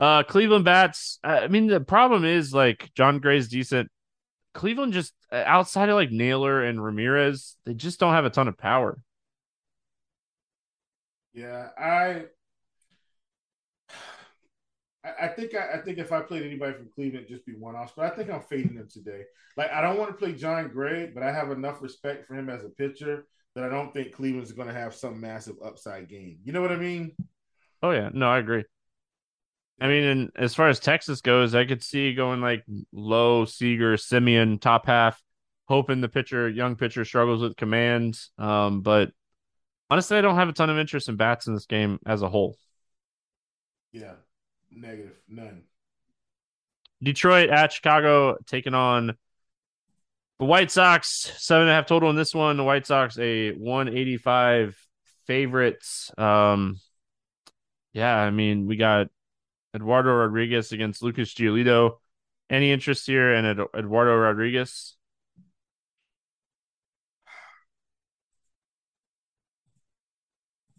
[0.00, 1.18] Uh, Cleveland bats.
[1.24, 3.90] I mean, the problem is like Jon Gray's decent.
[4.54, 8.56] Cleveland just outside of like Naylor and Ramirez, they just don't have a ton of
[8.56, 8.98] power.
[11.32, 12.24] Yeah, I
[15.20, 17.94] I, think I, I, think if I played anybody from Cleveland, just be one off.
[17.96, 19.22] But I think I'm fading them today.
[19.56, 22.50] Like I don't want to play Jon Gray, but I have enough respect for him
[22.50, 26.38] as a pitcher that I don't think Cleveland's going to have some massive upside game.
[26.44, 27.12] You know what I mean?
[27.82, 28.64] Oh yeah, no, I agree.
[29.80, 33.96] I mean, and as far as Texas goes, I could see going like low Seager,
[33.96, 35.22] Semien, top half,
[35.66, 38.30] hoping the pitcher, young pitcher, struggles with commands.
[38.38, 39.12] Um, but
[39.88, 42.28] honestly, I don't have a ton of interest in bats in this game as a
[42.28, 42.56] whole.
[43.92, 44.14] Yeah,
[44.70, 45.16] Negative.
[45.28, 45.62] None.
[47.02, 49.16] Detroit at Chicago taking on
[50.38, 51.32] the White Sox.
[51.38, 52.56] Seven and a half total in this one.
[52.56, 54.76] The White Sox a 185
[55.26, 56.10] favorites.
[56.18, 56.80] Um,
[57.92, 59.08] yeah, I mean, we got
[59.74, 61.98] Eduardo Rodriguez against Lucas Giolito.
[62.50, 64.96] Any interest here in Eduardo Rodriguez?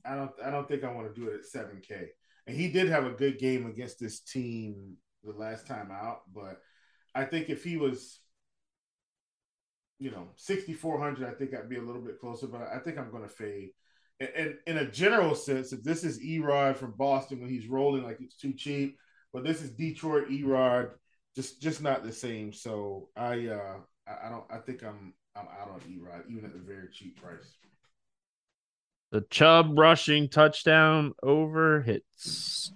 [0.04, 0.32] I don't.
[0.44, 2.10] I don't think I want to do it at seven K
[2.50, 6.22] and he did have a good game against this team the last time out.
[6.34, 6.60] But
[7.14, 8.20] I think if he was,
[10.00, 12.48] you know, sixty four hundred, I think I'd be a little bit closer.
[12.48, 13.70] But I think I'm going to fade.
[14.20, 18.04] And, and, in a general sense, if this is Erod from Boston when he's rolling
[18.04, 18.98] like it's too cheap,
[19.32, 20.92] but this is Detroit Erod,
[21.36, 22.52] just just not the same.
[22.52, 23.78] So I uh
[24.08, 27.22] I, I don't I think I'm I'm out on Erod even at the very cheap
[27.22, 27.58] price.
[29.12, 32.72] The Chubb rushing touchdown over hits.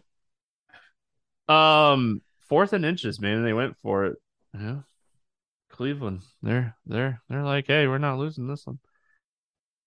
[1.47, 3.43] Um, fourth and inches, man.
[3.43, 4.15] They went for it.
[4.53, 4.79] Yeah.
[5.69, 6.21] Cleveland.
[6.41, 8.79] They're they're they're like, hey, we're not losing this one.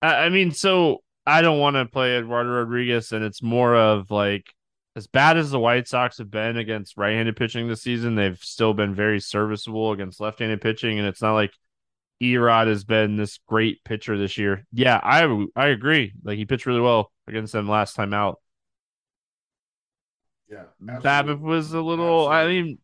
[0.02, 4.10] I, I mean, so I don't want to play Eduardo Rodriguez, and it's more of
[4.10, 4.52] like
[4.94, 8.72] as bad as the White Sox have been against right-handed pitching this season, they've still
[8.72, 11.52] been very serviceable against left-handed pitching, and it's not like
[12.22, 14.66] Erod has been this great pitcher this year.
[14.72, 16.12] Yeah, I I agree.
[16.22, 18.40] Like he pitched really well against them last time out.
[20.50, 22.32] Yeah, BABIP was a little.
[22.32, 22.58] Absolutely.
[22.58, 22.78] I mean,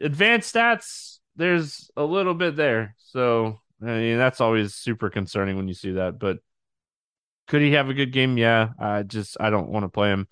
[0.00, 1.18] advanced stats.
[1.36, 5.92] There's a little bit there, so I mean that's always super concerning when you see
[5.92, 6.18] that.
[6.18, 6.38] But
[7.48, 8.38] could he have a good game?
[8.38, 10.28] Yeah, I just I don't want to play him.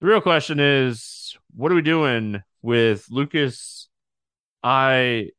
[0.00, 3.88] The real question is, what are we doing with Lucas?
[4.62, 5.30] I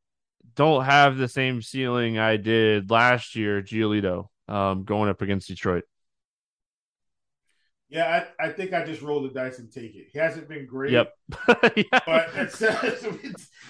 [0.54, 5.84] don't have the same ceiling I did last year, Giolito, um, going up against Detroit.
[7.88, 10.06] Yeah, I, I think I just roll the dice and take it.
[10.12, 10.92] He hasn't been great.
[10.92, 11.12] Yep.
[11.76, 12.00] yeah.
[12.06, 12.62] But it's,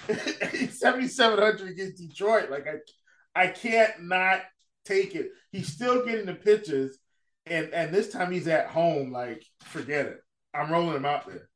[0.09, 2.51] it's 7,700 against Detroit.
[2.51, 4.43] Like, I, I can't not
[4.85, 5.31] take it.
[5.53, 6.99] He's still getting the pitches,
[7.47, 9.13] and, and this time he's at home.
[9.13, 10.25] Like, forget it.
[10.55, 11.49] I'm rolling him out there.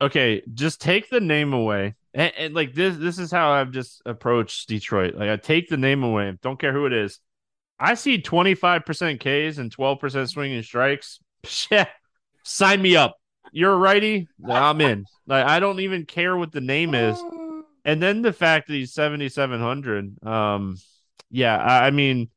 [0.00, 4.02] Okay, just take the name away And, and, like this, this is how I've just
[4.04, 5.14] approached Detroit.
[5.14, 7.20] Like I take the name away, don't care who it is.
[7.78, 11.20] I see 25% Ks and 12% swinging strikes.
[11.70, 11.86] Yeah,
[12.42, 13.16] sign me up.
[13.52, 15.04] You're a righty, I'm in.
[15.26, 17.22] Like I don't even care what the name is.
[17.84, 20.26] And then the fact that he's 7700.
[20.26, 20.78] Um,
[21.30, 22.30] yeah, I, I mean,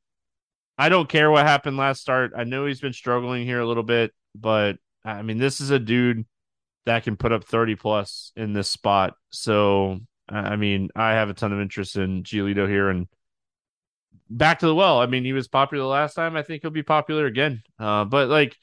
[0.77, 2.33] I don't care what happened last start.
[2.35, 5.79] I know he's been struggling here a little bit, but I mean, this is a
[5.79, 6.25] dude
[6.85, 9.15] that can put up 30 plus in this spot.
[9.31, 13.07] So, I mean, I have a ton of interest in Giolito here and
[14.29, 14.99] back to the well.
[14.99, 16.35] I mean, he was popular last time.
[16.35, 17.63] I think he'll be popular again.
[17.79, 18.55] Uh, but like,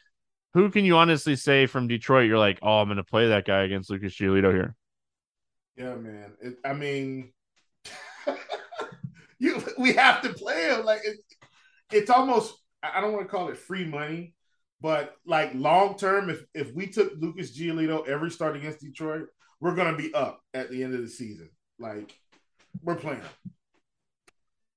[0.53, 2.29] who can you honestly say from Detroit?
[2.29, 4.77] You're like, oh, I'm going to play that guy against Lucas Giolito here.
[5.77, 6.33] Yeah, man.
[6.41, 7.33] It, I mean,
[9.39, 10.85] you we have to play him.
[10.85, 11.17] Like it,
[11.93, 14.35] it's almost I don't want to call it free money,
[14.81, 19.27] but like long term, if if we took Lucas Giolito every start against Detroit,
[19.61, 21.51] we're gonna be up at the end of the season.
[21.79, 22.17] Like
[22.83, 23.23] we're playing.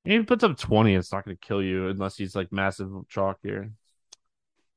[0.05, 3.39] If he puts up twenty, it's not gonna kill you unless he's like massive chalk
[3.43, 3.71] here.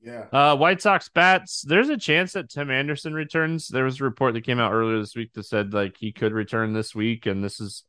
[0.02, 0.24] Yeah.
[0.32, 1.62] Uh, White Sox bats.
[1.62, 3.68] There's a chance that Tim Anderson returns.
[3.68, 6.32] There was a report that came out earlier this week that said like he could
[6.32, 7.84] return this week, and this is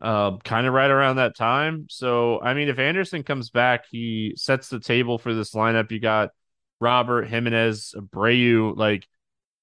[0.00, 1.86] uh, kind of right around that time.
[1.90, 5.90] So, I mean, if Anderson comes back, he sets the table for this lineup.
[5.90, 6.30] You got
[6.80, 8.76] Robert Jimenez, Abreu.
[8.76, 9.06] Like,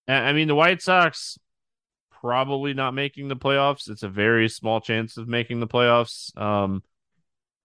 [0.08, 1.38] I mean, the White Sox
[2.22, 3.90] probably not making the playoffs.
[3.90, 6.36] It's a very small chance of making the playoffs.
[6.40, 6.84] Um,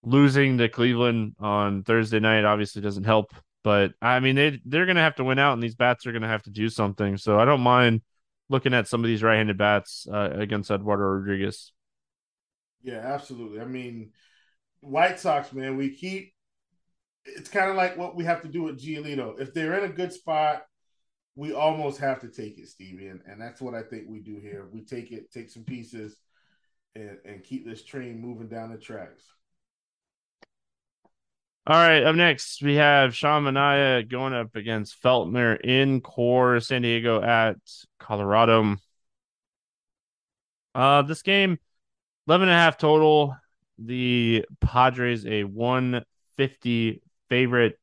[0.03, 3.33] losing to Cleveland on Thursday night obviously doesn't help.
[3.65, 6.29] But I mean, they they're gonna have to win out, and these bats are gonna
[6.29, 7.17] have to do something.
[7.17, 8.03] So I don't mind
[8.49, 11.73] looking at some of these right-handed bats uh, against Eduardo Rodriguez.
[12.83, 13.61] Yeah, absolutely.
[13.61, 14.11] I mean,
[14.81, 16.35] White Sox, man, we keep.
[17.25, 19.41] It's kind of like what we have to do with Giolito.
[19.41, 20.63] If they're in a good spot,
[21.37, 24.39] we almost have to take it, Stevie, and, and that's what I think we do
[24.39, 24.69] here.
[24.73, 26.17] We take it, take some pieces,
[26.95, 29.25] and and keep this train moving down the tracks.
[31.65, 36.83] All right, up next we have Sean Manaea going up against Feltner in Coors San
[36.83, 37.57] Diego at
[38.01, 38.77] Colorado.
[40.75, 41.59] Uh this game
[42.29, 43.37] 11 and a half total.
[43.79, 47.79] The Padres a 150 favorite.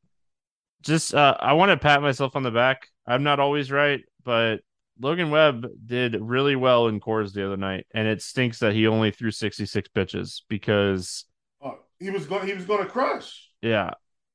[0.82, 2.88] Just uh I want to pat myself on the back.
[3.06, 4.60] I'm not always right, but
[4.98, 8.86] Logan Webb did really well in Coors the other night, and it stinks that he
[8.86, 11.24] only threw 66 pitches because
[11.60, 13.90] oh, he was going he was going to crush yeah,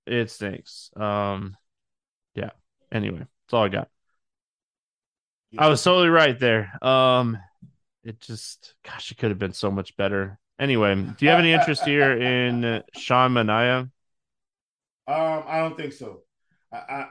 [0.06, 0.92] it stinks.
[0.96, 1.56] Um,
[2.36, 2.52] yeah.
[2.92, 3.90] Anyway, that's all I got.
[5.52, 5.66] Yeah.
[5.66, 6.72] I was totally right there.
[6.86, 7.38] Um,
[8.06, 10.40] it just, gosh, it could have been so much better.
[10.60, 13.90] Anyway, do you have any interest here in Sean Manaea?
[15.08, 16.22] Um, I don't think so.
[16.72, 17.08] I, I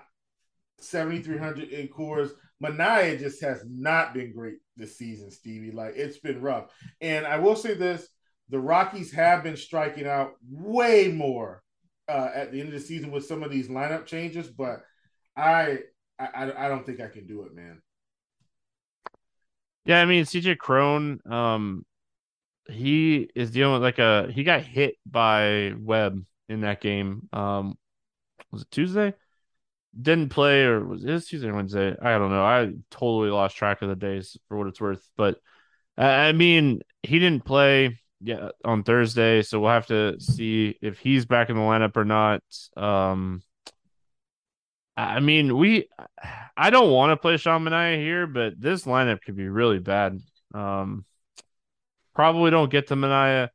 [0.80, 2.30] 7,300 in Coors.
[2.62, 5.72] Manaea just has not been great this season, Stevie.
[5.72, 6.70] Like it's been rough.
[7.00, 8.09] And I will say this
[8.48, 11.62] the Rockies have been striking out way more
[12.09, 14.83] uh, at the end of the season with some of these lineup changes, but
[15.37, 15.80] I,
[16.18, 17.80] I I don't think I can do it, man.
[19.85, 21.85] Yeah, I mean CJ Cron, um,
[22.68, 27.29] he is dealing with like a he got hit by Webb in that game.
[27.33, 27.79] Um,
[28.53, 29.14] was it Tuesday?
[30.01, 31.97] Didn't play or was it Tuesday or Wednesday?
[32.01, 32.44] I don't know.
[32.44, 35.09] I totally lost track of the days for what it's worth.
[35.16, 35.38] But
[35.99, 41.27] I mean, he didn't play yeah on Thursday, so we'll have to see if he's
[41.27, 42.42] back in the lineup or not.
[42.77, 43.42] Um,
[44.96, 45.88] I mean, we
[46.57, 50.20] I don't want to play Sean here, but this lineup could be really bad.
[50.54, 51.04] Um,
[52.14, 53.48] probably don't get to Manaea.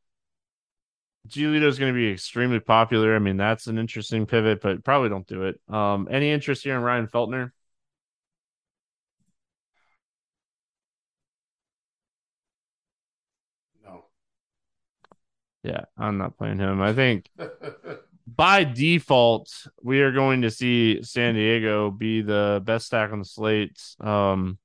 [1.28, 3.14] Giolito is going to be extremely popular.
[3.14, 5.60] I mean, that's an interesting pivot, but probably don't do it.
[5.68, 7.52] Um, any interest here in Ryan Feltner?
[13.84, 14.04] No.
[15.62, 16.80] Yeah, I'm not playing him.
[16.80, 17.30] I think
[18.26, 19.50] by default,
[19.82, 23.80] we are going to see San Diego be the best stack on the slate.
[24.00, 24.58] Um,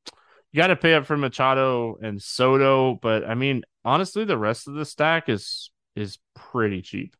[0.52, 4.68] you got to pay up for Machado and Soto, but I mean, honestly, the rest
[4.68, 7.16] of the stack is is pretty cheap.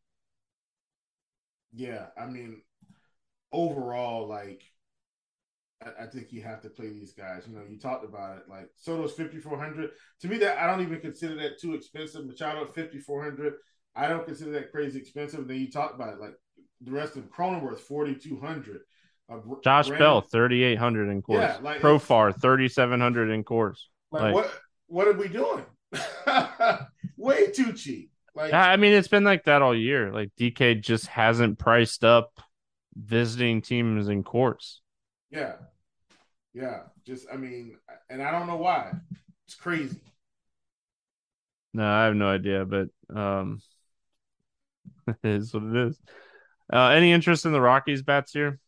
[1.74, 2.62] Yeah, I mean,
[3.52, 4.64] overall, like,
[5.84, 7.44] I, I think you have to play these guys.
[7.48, 8.44] You know, you talked about it.
[8.50, 9.92] Like Soto's fifty four hundred.
[10.22, 12.26] To me, that I don't even consider that too expensive.
[12.26, 13.56] Machado fifty four hundred.
[13.96, 15.40] I don't consider that crazy expensive.
[15.40, 16.36] And then you talk about it, like
[16.82, 18.82] the rest of Cronenworth forty two hundred.
[19.32, 21.42] Uh, Josh Brandon, Bell thirty eight hundred in Coors.
[21.42, 23.80] Yeah, like Profar thirty seven hundred in Coors.
[24.12, 24.62] Like, like, what?
[24.88, 25.66] What are we doing?
[27.18, 28.12] Way too cheap.
[28.36, 30.12] Like I mean, it's been like that all year.
[30.12, 32.32] Like DK just hasn't priced up
[32.94, 34.80] visiting teams in Coors.
[35.32, 35.54] Yeah,
[36.54, 36.82] yeah.
[37.06, 37.78] Just I mean,
[38.10, 38.92] and I don't know why.
[39.48, 40.02] It's crazy.
[41.74, 43.60] No, I have no idea, but um,
[45.08, 46.00] it is what it is.
[46.72, 48.60] Uh, any interest in the Rockies bats here?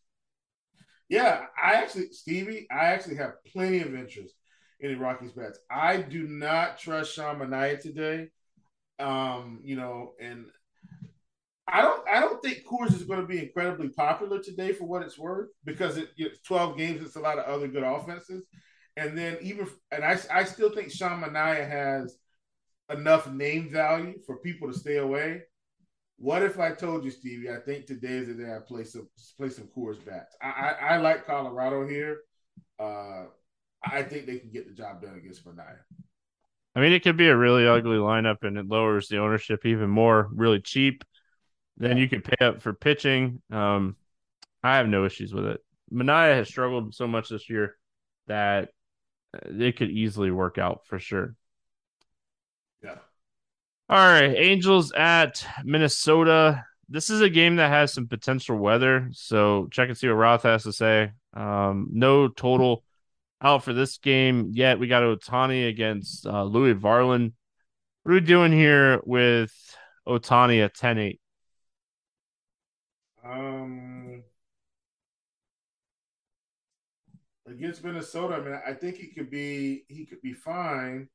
[1.08, 4.34] Yeah, I actually, Stevie, I actually have plenty of interest
[4.80, 5.58] in the Rockies bats.
[5.70, 8.28] I do not trust Sean Manaea today.
[8.98, 10.46] Um, you know, and
[11.66, 15.02] I don't I don't think Coors is going to be incredibly popular today for what
[15.02, 18.46] it's worth because it, it's 12 games, it's a lot of other good offenses.
[18.96, 22.16] And then even and I I still think Sean Manaea has
[22.90, 25.42] enough name value for people to stay away.
[26.18, 27.50] What if I told you, Stevie?
[27.50, 30.36] I think today is the day I play some play some Coors bats.
[30.42, 32.18] I, I, I like Colorado here.
[32.78, 33.26] Uh,
[33.84, 35.78] I think they can get the job done against Manaea.
[36.74, 39.90] I mean, it could be a really ugly lineup, and it lowers the ownership even
[39.90, 40.28] more.
[40.32, 41.04] Really cheap.
[41.76, 43.40] Then you could pay up for pitching.
[43.52, 43.94] Um,
[44.64, 45.60] I have no issues with it.
[45.92, 47.76] Manaea has struggled so much this year
[48.26, 48.70] that
[49.44, 51.36] it could easily work out for sure.
[53.90, 56.62] All right, Angels at Minnesota.
[56.90, 60.42] This is a game that has some potential weather, so check and see what Roth
[60.42, 61.12] has to say.
[61.32, 62.84] Um, no total
[63.40, 64.78] out for this game yet.
[64.78, 67.32] We got Ohtani against uh, Louis Varland.
[68.02, 69.54] What are we doing here with
[70.06, 71.20] Ohtani at 10 8?
[73.24, 74.22] Um,
[77.46, 81.08] against Minnesota, I mean, I think he could be he could be fine.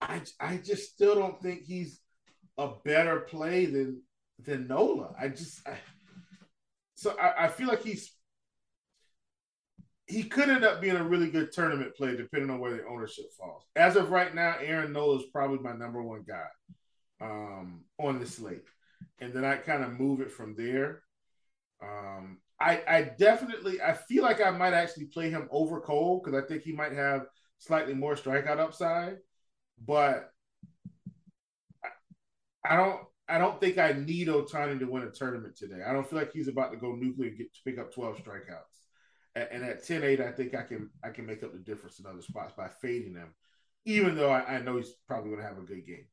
[0.00, 2.00] I I just still don't think he's
[2.56, 4.02] a better play than
[4.44, 5.14] than Nola.
[5.18, 5.76] I just I,
[6.94, 8.12] so I, I feel like he's
[10.06, 13.26] he could end up being a really good tournament play depending on where the ownership
[13.38, 13.64] falls.
[13.76, 16.46] As of right now, Aaron Nola is probably my number one guy
[17.20, 18.64] um, on the slate,
[19.20, 21.02] and then I kind of move it from there.
[21.82, 26.42] Um, I, I definitely I feel like I might actually play him over Cole because
[26.42, 27.26] I think he might have
[27.58, 29.18] slightly more strikeout upside,
[29.84, 30.30] but
[32.64, 35.82] I, don't I don't think I need Ohtani to win a tournament today.
[35.86, 38.18] I don't feel like he's about to go nuclear and get to pick up 12
[38.18, 38.86] strikeouts.
[39.34, 42.06] And, and at 10-8, I think I can I can make up the difference in
[42.06, 43.34] other spots by fading him,
[43.84, 46.06] even though I, I know he's probably gonna have a good game.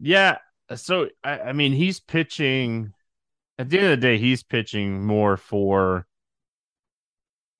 [0.00, 0.38] Yeah.
[0.74, 2.92] So I, I mean he's pitching
[3.58, 6.06] at the end of the day, he's pitching more for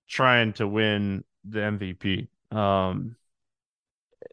[0.09, 2.29] trying to win the MVP.
[2.57, 3.17] Um,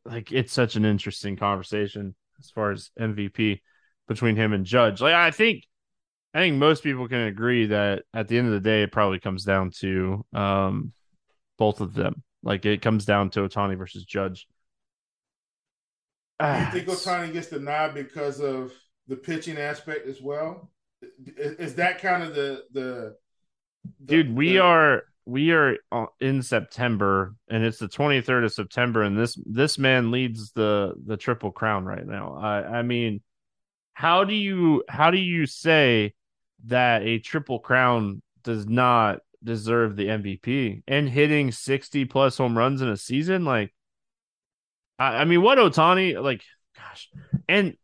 [0.05, 3.61] like it's such an interesting conversation as far as MVP
[4.07, 5.01] between him and Judge.
[5.01, 5.65] Like I think,
[6.33, 9.19] I think most people can agree that at the end of the day, it probably
[9.19, 10.93] comes down to um,
[11.57, 12.23] both of them.
[12.43, 14.47] Like it comes down to Ohtani versus Judge.
[16.41, 18.71] you think Ohtani gets the nod because of
[19.07, 20.71] the pitching aspect as well?
[21.25, 23.15] is that kind of the the,
[23.83, 24.59] the dude we the...
[24.59, 29.77] are we are uh, in september and it's the 23rd of september and this this
[29.77, 32.35] man leads the the triple crown right now.
[32.35, 33.21] I i mean
[33.93, 36.13] how do you how do you say
[36.65, 42.81] that a triple crown does not deserve the mvp and hitting 60 plus home runs
[42.81, 43.73] in a season like
[44.99, 46.43] i, I mean what ohtani like
[46.75, 47.09] gosh.
[47.47, 47.75] And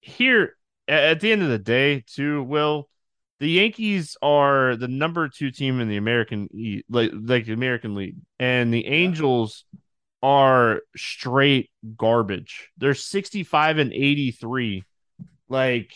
[0.00, 0.56] here
[0.88, 2.88] at the end of the day, too, Will,
[3.38, 6.48] the Yankees are the number two team in the American
[6.88, 9.64] like like the American League, and the Angels
[10.22, 12.70] are straight garbage.
[12.78, 14.84] They're sixty five and eighty three.
[15.48, 15.92] Like,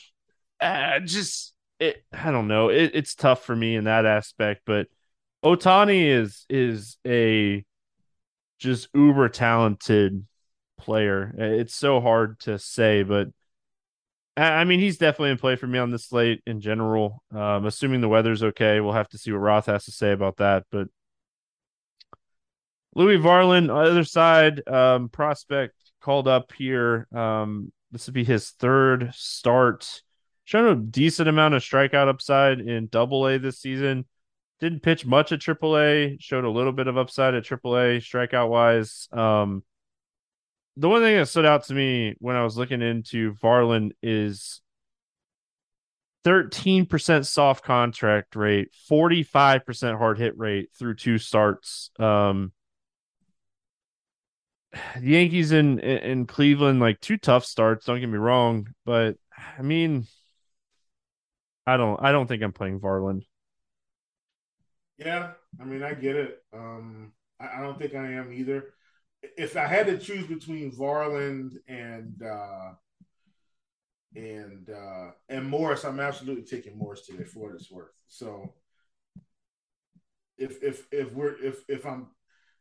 [0.61, 2.05] uh, just it.
[2.13, 2.69] I don't know.
[2.69, 4.89] It, it's tough for me in that aspect, but
[5.43, 7.65] Ohtani is is a
[8.59, 10.27] just uber talented
[10.79, 11.35] player.
[11.39, 13.29] It's so hard to say, but
[14.37, 17.23] I mean, he's definitely in play for me on this slate in general.
[17.33, 20.39] Um, assuming the weather's okay, we'll have to see what Roth has to say about
[20.39, 20.65] that.
[20.71, 20.89] But
[22.95, 27.07] Louis Varland, other side, um, prospect called up here.
[27.15, 30.03] Um, this would be his third start.
[30.45, 34.07] Shown a decent amount of strikeout upside in Double A this season.
[34.59, 36.17] Didn't pitch much at Triple A.
[36.19, 39.09] Showed a little bit of upside at Triple A strikeout wise.
[39.13, 39.63] Um,
[40.81, 44.63] the one thing that stood out to me when I was looking into Varland is
[46.25, 51.91] 13% soft contact rate, 45% hard hit rate through two starts.
[51.99, 52.53] Um,
[54.73, 57.85] the Yankees in in Cleveland, like two tough starts.
[57.85, 59.17] Don't get me wrong, but
[59.59, 60.07] I mean,
[61.67, 63.25] I don't I don't think I'm playing Varland.
[64.97, 66.43] Yeah, I mean, I get it.
[66.55, 68.73] Um, I, I don't think I am either
[69.23, 72.73] if I had to choose between Varland and uh,
[74.15, 77.93] and uh, and Morris, I'm absolutely taking Morris today for what it's worth.
[78.09, 78.55] So
[80.39, 82.09] if if if we're if if I'm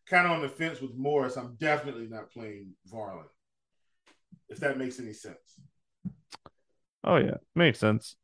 [0.10, 1.38] kind of on the fence with Morris.
[1.38, 3.30] I'm definitely not playing Varland.
[4.49, 5.60] If that makes any sense.
[7.03, 8.16] Oh yeah, makes sense.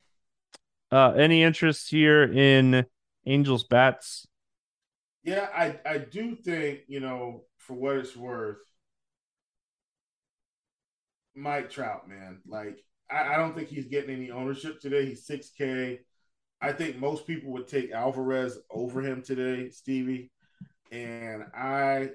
[0.91, 2.85] Uh, any interest here in
[3.25, 4.27] Angels bats?
[5.23, 8.59] Yeah, I I do think you know for what it's worth,
[11.35, 12.79] Mike Trout, man, like
[13.11, 15.05] I, I don't think he's getting any ownership today.
[15.05, 15.99] He's six K.
[16.61, 20.31] I think most people would take Alvarez over him today, Stevie.
[20.91, 22.09] And I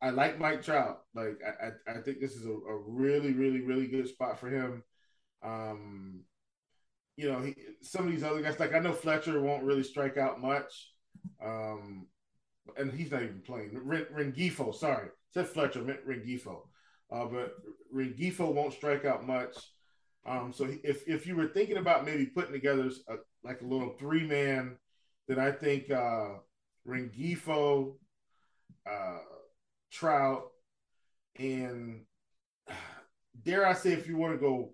[0.00, 1.00] I like Mike Trout.
[1.14, 4.82] Like I, I think this is a, a, really, really, really good spot for him.
[5.42, 6.20] Um,
[7.16, 10.16] you know, he, some of these other guys, like I know Fletcher won't really strike
[10.16, 10.92] out much.
[11.44, 12.06] Um,
[12.76, 13.70] and he's not even playing.
[13.70, 16.62] Rengifo, sorry, said Fletcher, meant Rengifo.
[17.10, 17.54] Uh, but
[17.94, 19.56] Rengifo won't strike out much.
[20.26, 23.94] Um, so if if you were thinking about maybe putting together a, like a little
[23.98, 24.76] three man,
[25.28, 26.34] then I think uh,
[28.86, 29.18] uh,
[29.90, 30.50] Trout,
[31.38, 32.02] and
[33.42, 34.72] dare I say, if you want to go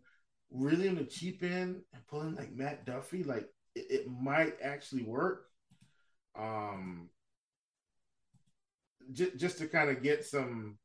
[0.51, 4.55] really on the cheap end and pull in like Matt Duffy, like it, it might
[4.63, 5.47] actually work.
[6.39, 7.09] Um,
[9.13, 10.79] j- just to kind of get some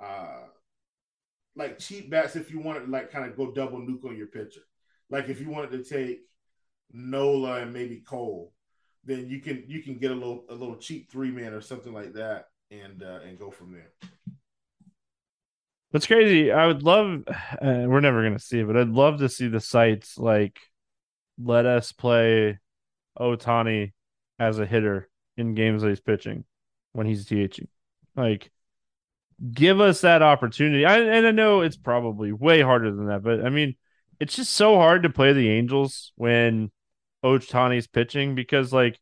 [0.00, 0.42] uh
[1.56, 4.26] like cheap bats if you wanted to like kind of go double nuke on your
[4.26, 4.60] pitcher.
[5.10, 6.20] Like if you wanted to take
[6.92, 8.52] Nola and maybe Cole,
[9.04, 11.92] then you can you can get a little a little cheap three man or something
[11.92, 13.92] like that and uh, and go from there.
[15.92, 16.52] That's crazy.
[16.52, 17.22] I would love.
[17.28, 20.58] Uh, we're never gonna see it, but I'd love to see the sites like
[21.42, 22.58] let us play
[23.18, 23.92] Ohtani
[24.38, 26.44] as a hitter in games that he's pitching
[26.96, 27.68] when he's DHing.
[28.16, 28.50] Like,
[29.52, 30.84] give us that opportunity.
[30.84, 33.76] I, and I know it's probably way harder than that, but I mean,
[34.18, 36.70] it's just so hard to play the Angels when
[37.24, 38.98] Ohtani's pitching because, like,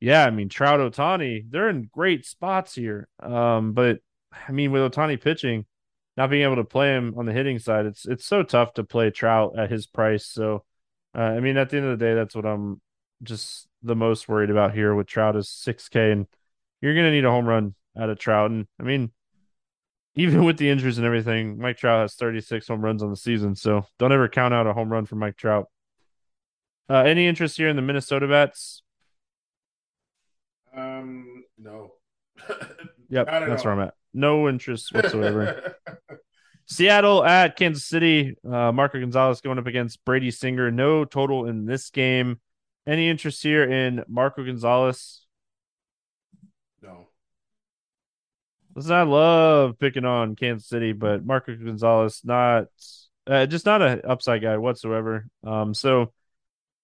[0.00, 3.08] yeah, I mean, Trout Ohtani, they're in great spots here.
[3.20, 4.00] Um, but
[4.48, 5.64] I mean, with Ohtani pitching,
[6.16, 8.84] not being able to play him on the hitting side, it's it's so tough to
[8.84, 10.26] play Trout at his price.
[10.26, 10.64] So,
[11.16, 12.80] uh, I mean, at the end of the day, that's what I'm
[13.22, 16.26] just the most worried about here with Trout is 6K, and
[16.80, 18.50] you're gonna need a home run out of Trout.
[18.50, 19.10] And I mean,
[20.14, 23.54] even with the injuries and everything, Mike Trout has 36 home runs on the season.
[23.54, 25.68] So don't ever count out a home run for Mike Trout.
[26.88, 28.82] Uh, any interest here in the Minnesota bats?
[30.76, 31.94] Um, no.
[33.08, 33.94] yep, that's where I'm at.
[34.14, 35.76] No interest whatsoever.
[36.66, 38.36] Seattle at Kansas City.
[38.44, 40.70] Uh, Marco Gonzalez going up against Brady Singer.
[40.70, 42.40] No total in this game.
[42.86, 45.26] Any interest here in Marco Gonzalez?
[46.82, 47.08] No.
[48.76, 52.66] Listen, I love picking on Kansas City, but Marco Gonzalez not
[53.26, 55.26] uh, just not an upside guy whatsoever.
[55.42, 56.12] Um, so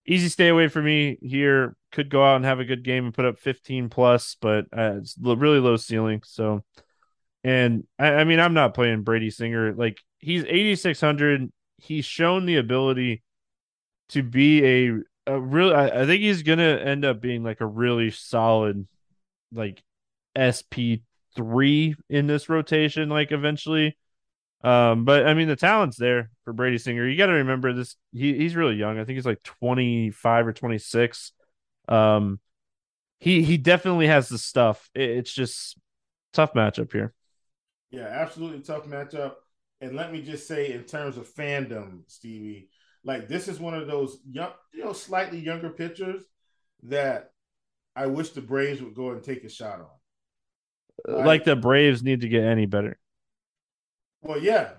[0.06, 1.76] easy stay away for me here.
[1.92, 4.94] Could go out and have a good game and put up 15 plus, but uh,
[4.96, 6.22] it's really low ceiling.
[6.24, 6.64] So,
[7.44, 9.74] and I, I mean, I'm not playing Brady Singer.
[9.74, 11.52] Like he's 8,600.
[11.76, 13.22] He's shown the ability
[14.10, 14.92] to be a,
[15.26, 15.76] a real.
[15.76, 18.88] I, I think he's gonna end up being like a really solid,
[19.52, 19.82] like
[20.32, 21.04] SP
[21.34, 23.96] three in this rotation, like eventually.
[24.64, 27.08] Um, but I mean the talent's there for Brady Singer.
[27.08, 27.96] You got to remember this.
[28.12, 28.98] He he's really young.
[28.98, 31.32] I think he's like twenty five or twenty six.
[31.88, 32.38] Um,
[33.18, 34.88] he he definitely has the stuff.
[34.94, 35.76] It, it's just
[36.32, 37.12] tough matchup here.
[37.90, 39.34] Yeah, absolutely tough matchup.
[39.80, 42.70] And let me just say, in terms of fandom, Stevie,
[43.04, 46.22] like this is one of those young, you know, slightly younger pitchers
[46.84, 47.32] that
[47.94, 49.86] I wish the Braves would go and take a shot on.
[51.06, 52.98] Like, like the Braves need to get any better.
[54.22, 54.70] Well, yeah,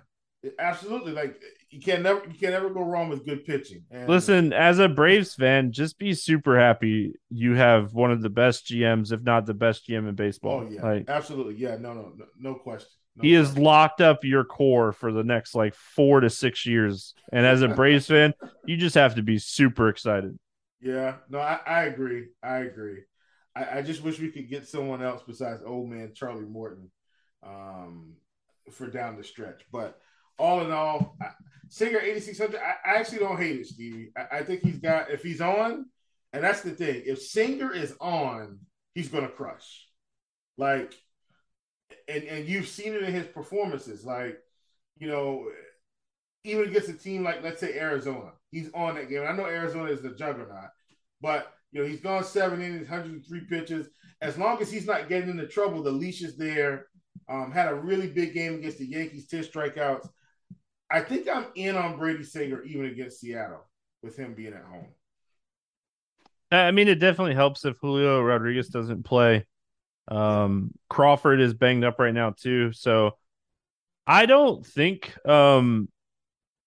[0.59, 1.11] absolutely.
[1.11, 3.83] Like you can never you can never go wrong with good pitching.
[3.91, 8.29] And Listen, as a Braves fan, just be super happy you have one of the
[8.29, 10.63] best GMs, if not the best GM in baseball.
[10.63, 11.55] Oh yeah, like, absolutely.
[11.55, 12.89] Yeah, no, no, no, no question.
[13.15, 17.13] No he has locked up your core for the next like four to six years.
[17.31, 18.33] And as a Braves fan,
[18.65, 20.37] you just have to be super excited.
[20.81, 22.27] Yeah, no, I, I agree.
[22.41, 23.03] I agree.
[23.55, 26.89] I, I, just wish we could get someone else besides old man Charlie Morton
[27.45, 28.13] um,
[28.71, 29.61] for down the stretch.
[29.71, 29.99] But
[30.39, 31.29] all in all, I,
[31.69, 34.11] Singer 8600, I, I, actually don't hate it, Stevie.
[34.17, 35.85] I, I, think he's got, if he's on,
[36.31, 38.59] and that's the thing, if Singer is on,
[38.95, 39.87] he's going to crush.
[40.57, 40.93] Like,
[42.07, 44.03] and, and you've seen it in his performances.
[44.03, 44.39] Like,
[44.97, 45.47] you know,
[46.43, 49.23] even against a team like, let's say, Arizona, he's on that game.
[49.27, 50.69] I know Arizona is the juggernaut,
[51.21, 53.89] but you know, he's gone seven innings, 103 pitches.
[54.21, 56.87] As long as he's not getting into trouble, the leash is there.
[57.27, 60.07] Um, had a really big game against the Yankees, 10 strikeouts.
[60.91, 63.65] I think I'm in on Brady Singer even against Seattle
[64.03, 64.87] with him being at home.
[66.51, 69.47] I mean, it definitely helps if Julio Rodriguez doesn't play.
[70.07, 73.17] Um, Crawford is banged up right now too, so
[74.05, 75.87] I don't think um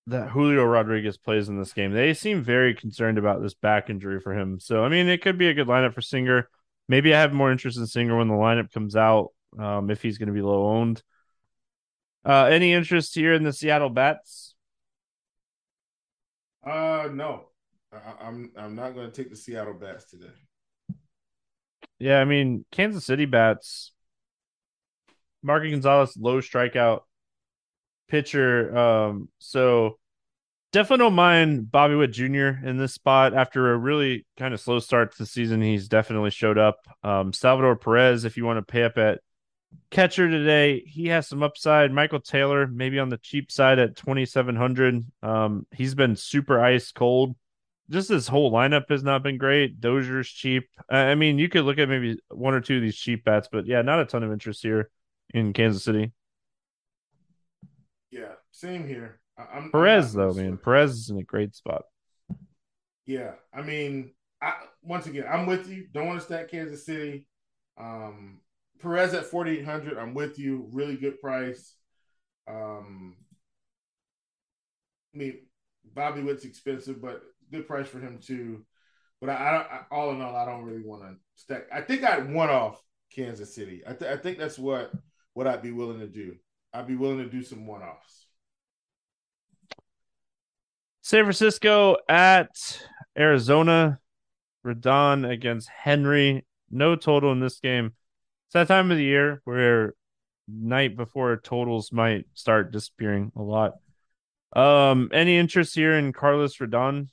[0.09, 1.93] that Julio Rodriguez plays in this game.
[1.93, 4.61] They seem very concerned about this back injury for him.
[4.61, 6.49] So I mean, it could be a good lineup for Singer.
[6.89, 9.31] Maybe I have more interest in Singer when the lineup comes out.
[9.59, 11.03] Um, if he's going to be low owned.
[12.25, 14.55] Uh, any interest here in the Seattle Bats?
[16.65, 17.47] Uh, no,
[17.93, 20.33] I, I'm I'm not going to take the Seattle Bats today.
[21.99, 23.93] Yeah, I mean Kansas City Bats.
[25.43, 27.03] Marky Gonzalez, low strikeout
[28.09, 28.77] pitcher.
[28.77, 29.99] Um, so
[30.73, 32.65] definitely don't mind Bobby Witt Jr.
[32.65, 35.63] in this spot after a really kind of slow start to the season.
[35.63, 36.79] He's definitely showed up.
[37.03, 39.21] Um, Salvador Perez, if you want to pay up at
[39.91, 41.93] catcher today, he has some upside.
[41.93, 45.05] Michael Taylor, maybe on the cheap side at 2,700.
[45.23, 47.37] Um, he's been super ice cold.
[47.89, 49.81] Just this whole lineup has not been great.
[49.81, 50.69] Dozier's cheap.
[50.91, 53.67] I mean, you could look at maybe one or two of these cheap bats, but
[53.67, 54.91] yeah, not a ton of interest here
[55.33, 56.13] in Kansas City.
[58.57, 59.21] Same here.
[59.37, 61.83] I'm, Perez I'm though, man, Perez is in a great spot.
[63.05, 65.89] Yeah, I mean, I, once again, I'm with you.
[65.93, 67.27] Don't want to stack Kansas City.
[67.79, 68.41] Um,
[68.81, 69.99] Perez at 4,800.
[69.99, 70.71] I'm with you.
[70.73, 71.75] Really good price.
[72.49, 73.17] Um,
[75.15, 75.35] I mean,
[75.85, 77.21] Bobby Witt's expensive, but
[77.53, 78.65] good price for him too.
[79.21, 81.67] But I, I, all in all, I don't really want to stack.
[81.71, 82.83] I think I'd one off
[83.15, 83.83] Kansas City.
[83.87, 84.93] I, th- I think that's what
[85.35, 86.37] what I'd be willing to do.
[86.73, 88.26] I'd be willing to do some one offs.
[91.07, 92.83] San Francisco at
[93.17, 94.01] Arizona.
[94.67, 96.45] Rodon against Henry.
[96.69, 97.93] No total in this game.
[98.49, 99.95] It's that time of the year where
[100.49, 103.75] night before totals might start disappearing a lot.
[104.57, 107.07] Um, any interest here in Carlos Rodon?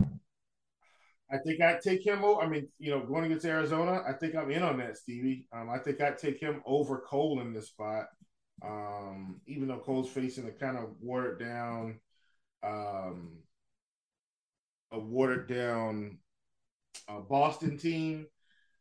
[0.00, 2.24] I think I'd take him.
[2.24, 5.48] I mean, you know, going against Arizona, I think I'm in on that, Stevie.
[5.52, 8.04] Um, I think I'd take him over Cole in this spot.
[8.64, 11.98] Um, even though Cole's facing a kind of watered down,
[12.62, 13.38] um,
[14.90, 16.18] a watered down
[17.08, 18.26] uh, Boston team.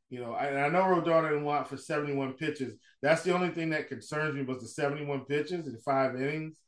[0.10, 2.74] You know, I, I know Rodon didn't want for 71 pitches.
[3.02, 6.60] That's the only thing that concerns me was the 71 pitches in five innings.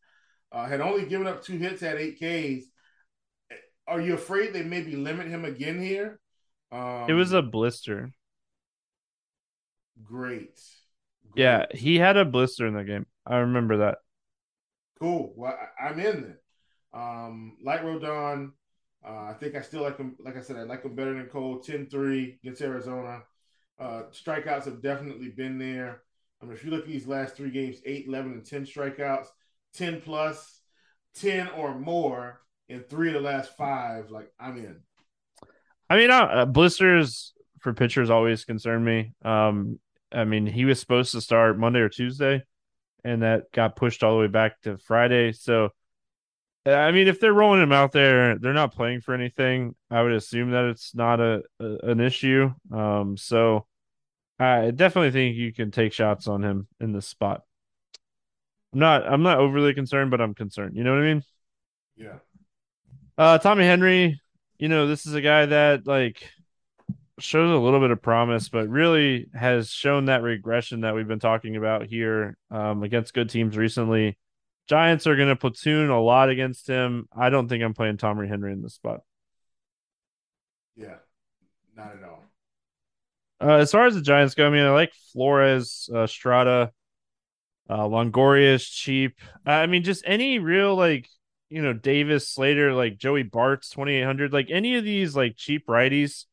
[0.52, 2.68] Uh, had only given up two hits at eight Ks.
[3.88, 6.20] Are you afraid they maybe limit him again here?
[6.72, 8.12] Um, it was a blister.
[10.04, 10.40] Great.
[10.44, 10.60] great.
[11.36, 13.06] Yeah, he had a blister in the game.
[13.26, 13.98] I remember that.
[15.00, 15.34] Cool.
[15.36, 16.36] Well, I, am in.
[16.94, 18.52] Um, like Rodon,
[19.06, 20.16] uh, I think I still like him.
[20.20, 21.60] Like I said, I like him better than Cole.
[21.60, 23.24] 10-3 against Arizona.
[23.80, 26.04] Uh, strikeouts have definitely been there.
[26.42, 29.28] I mean, if you look at these last three games, 8, 11, and 10 strikeouts,
[29.74, 30.62] 10 plus,
[31.16, 34.78] 10 or more in three of the last five, like I'm in.
[35.90, 39.14] I mean, uh, blisters for pitchers always concern me.
[39.24, 39.80] Um,
[40.12, 42.44] I mean, he was supposed to start Monday or Tuesday,
[43.04, 45.32] and that got pushed all the way back to Friday.
[45.32, 45.70] So,
[46.66, 49.76] I mean, if they're rolling him out there, they're not playing for anything.
[49.92, 52.54] I would assume that it's not a, a an issue.
[52.72, 53.68] Um, so
[54.40, 57.44] I definitely think you can take shots on him in this spot.
[58.74, 60.78] I'm not I'm not overly concerned, but I'm concerned.
[60.78, 61.24] You know what I mean?
[61.98, 62.16] Yeah.
[63.18, 64.22] Uh, Tommy Henry,
[64.58, 66.30] you know, this is a guy that like
[67.20, 71.20] shows a little bit of promise, but really has shown that regression that we've been
[71.20, 74.18] talking about here um, against good teams recently.
[74.68, 77.08] Giants are going to platoon a lot against him.
[77.16, 79.02] I don't think I'm playing Tommy Henry in this spot.
[80.76, 80.96] Yeah,
[81.76, 82.24] not at all.
[83.42, 86.72] Uh, as far as the Giants go, I mean, I like Flores, uh, Strada,
[87.70, 89.20] uh, Longoria is cheap.
[89.46, 91.08] I mean, just any real like
[91.50, 95.36] you know Davis, Slater, like Joey Bart's twenty eight hundred, like any of these like
[95.36, 96.26] cheap righties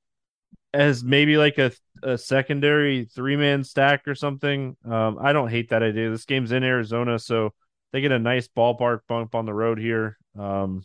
[0.72, 1.72] as maybe like a
[2.02, 4.76] a secondary three man stack or something.
[4.84, 6.10] Um, I don't hate that idea.
[6.10, 7.52] This game's in Arizona, so
[7.92, 10.16] they get a nice ballpark bump on the road here.
[10.38, 10.84] Um,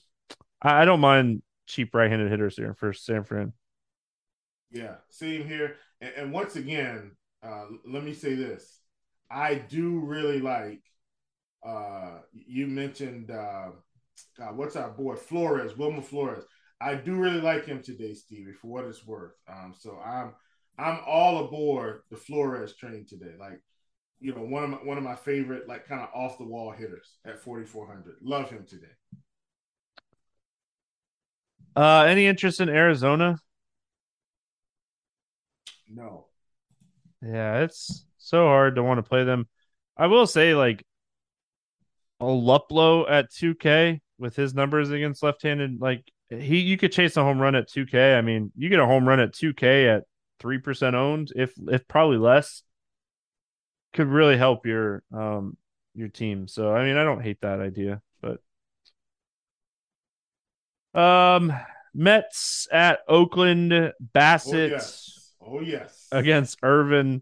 [0.62, 3.54] I, I don't mind cheap right handed hitters here for San Fran.
[4.72, 5.78] Yeah, same here.
[6.02, 7.12] And, and once again,
[7.44, 8.80] uh, let me say this:
[9.30, 10.82] I do really like.
[11.66, 13.72] Uh, you mentioned uh,
[14.38, 16.44] God, what's our boy Flores, Wilmer Flores.
[16.82, 19.34] I do really like him today, Stevie, for what it's worth.
[19.48, 20.34] Um, so I'm
[20.78, 23.34] I'm all aboard the Flores train today.
[23.40, 23.62] Like,
[24.20, 26.72] you know, one of my one of my favorite, like kind of off the wall
[26.72, 28.16] hitters at 4,400.
[28.22, 28.88] Love him today.
[31.76, 33.38] Uh, any interest in Arizona?
[35.90, 36.28] No.
[37.22, 39.48] Yeah, it's so hard to want to play them.
[39.98, 40.86] I will say, like,
[42.20, 47.24] a Luplow at 2K with his numbers against left-handed, like he you could chase a
[47.24, 48.18] home run at 2K.
[48.18, 50.04] I mean, you get a home run at 2K at
[50.40, 52.64] three percent owned, if if probably less,
[53.96, 55.58] could really help your um
[55.96, 56.48] your team.
[56.48, 58.40] So I mean, I don't hate that idea, but
[60.94, 61.52] um,
[61.94, 64.72] Mets at Oakland, Bassitt.
[64.72, 65.12] Oh yes.
[65.48, 66.08] Oh, yes.
[66.12, 67.22] against Irvin.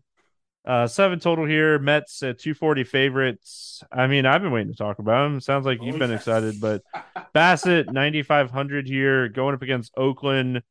[0.66, 1.78] Uh, seven total here.
[1.78, 3.84] Mets at 240 favorites.
[3.92, 5.42] I mean, I've been waiting to talk about them.
[5.42, 6.22] Sounds like you've Oh, been yes.
[6.22, 6.82] excited, but
[7.36, 10.64] Bassitt 9500 here going up against Oakland.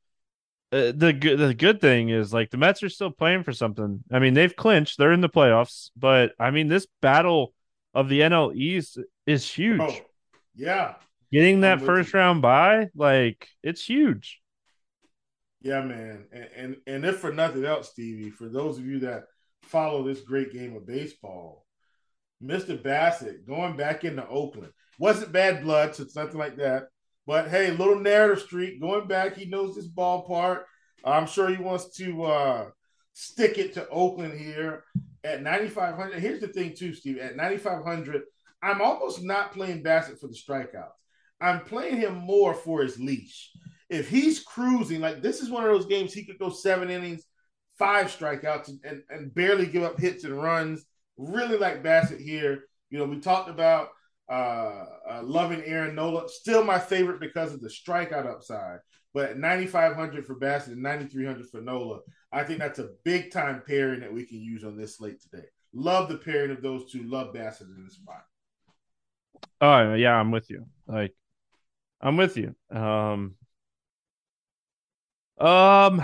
[0.73, 4.03] Uh, the good the good thing is like the Mets are still playing for something.
[4.11, 7.53] I mean, they've clinched, they're in the playoffs, but I mean, this battle
[7.93, 9.81] of the NL East is huge.
[9.83, 9.95] Oh,
[10.55, 10.95] yeah.
[11.31, 12.19] Getting that first you.
[12.19, 14.41] round bye, like it's huge.
[15.61, 16.25] Yeah, man.
[16.33, 19.25] And, and and if for nothing else, Stevie, for those of you that
[19.65, 21.67] follow this great game of baseball,
[22.43, 22.81] Mr.
[22.83, 26.85] Bassitt going back into Oakland wasn't bad blood, so it's nothing like that.
[27.27, 29.37] But hey, little narrative streak going back.
[29.37, 30.65] He knows this ballpark.
[31.05, 32.71] I'm sure he wants to uh,
[33.13, 34.85] stick it to Oakland here
[35.25, 36.19] at 9,500.
[36.19, 37.19] Here's the thing, too, Steve.
[37.19, 38.23] At 9,500,
[38.63, 40.91] I'm almost not playing Bassitt for the strikeouts.
[41.41, 43.51] I'm playing him more for his leash.
[43.89, 47.25] If he's cruising, like this is one of those games he could go seven innings,
[47.79, 50.85] five strikeouts, and, and, and barely give up hits and runs.
[51.19, 52.65] Really like Bassitt here.
[52.91, 53.89] You know, we talked about
[54.29, 56.29] uh, uh, loving Aaron Nola.
[56.29, 58.79] Still my favorite because of the strikeout upside.
[59.15, 62.01] But 9,500 for Bassitt and 9,300 for Nola,
[62.33, 65.45] I think that's a big time pairing that we can use on this slate today.
[65.75, 67.03] Love the pairing of those two.
[67.03, 68.25] Love Bassitt in this spot.
[69.61, 70.67] Oh yeah, I'm with you.
[70.87, 71.15] Like,
[72.01, 72.55] I'm with you.
[72.71, 73.37] Um,
[75.39, 76.03] um,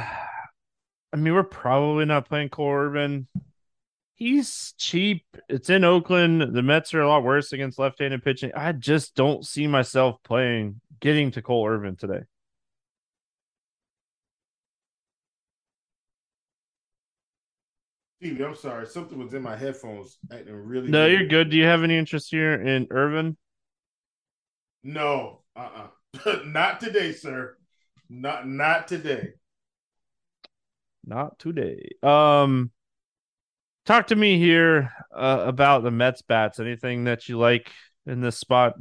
[1.12, 3.26] I mean, we're probably not playing Corbin.
[4.18, 5.24] He's cheap.
[5.48, 6.52] It's in Oakland.
[6.54, 8.50] The Mets are a lot worse against left-handed pitching.
[8.52, 12.22] I just don't see myself playing getting to Cole Irvin today.
[18.20, 18.86] Stevie, I'm sorry.
[18.86, 21.12] Something was in my headphones acting really No, weird.
[21.20, 21.50] you're good.
[21.50, 23.36] Do you have any interest here in Irvin?
[24.82, 25.88] No, uh-uh.
[26.46, 27.56] not today, sir.
[28.08, 29.34] Not not today.
[31.04, 31.90] Not today.
[32.02, 32.70] Um,
[33.88, 36.60] talk to me here uh, about the Mets bats.
[36.60, 37.72] Anything that you like
[38.06, 38.74] in this spot?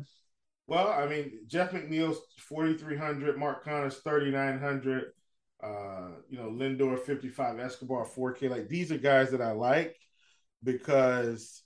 [0.68, 5.06] Well, I mean, Jeff McNeil's 4,300, Mark Canha's 3,900,
[5.64, 8.50] uh, you know, Lindor 55, Escobar 4K.
[8.50, 9.96] Like these are guys that I like
[10.62, 11.64] because,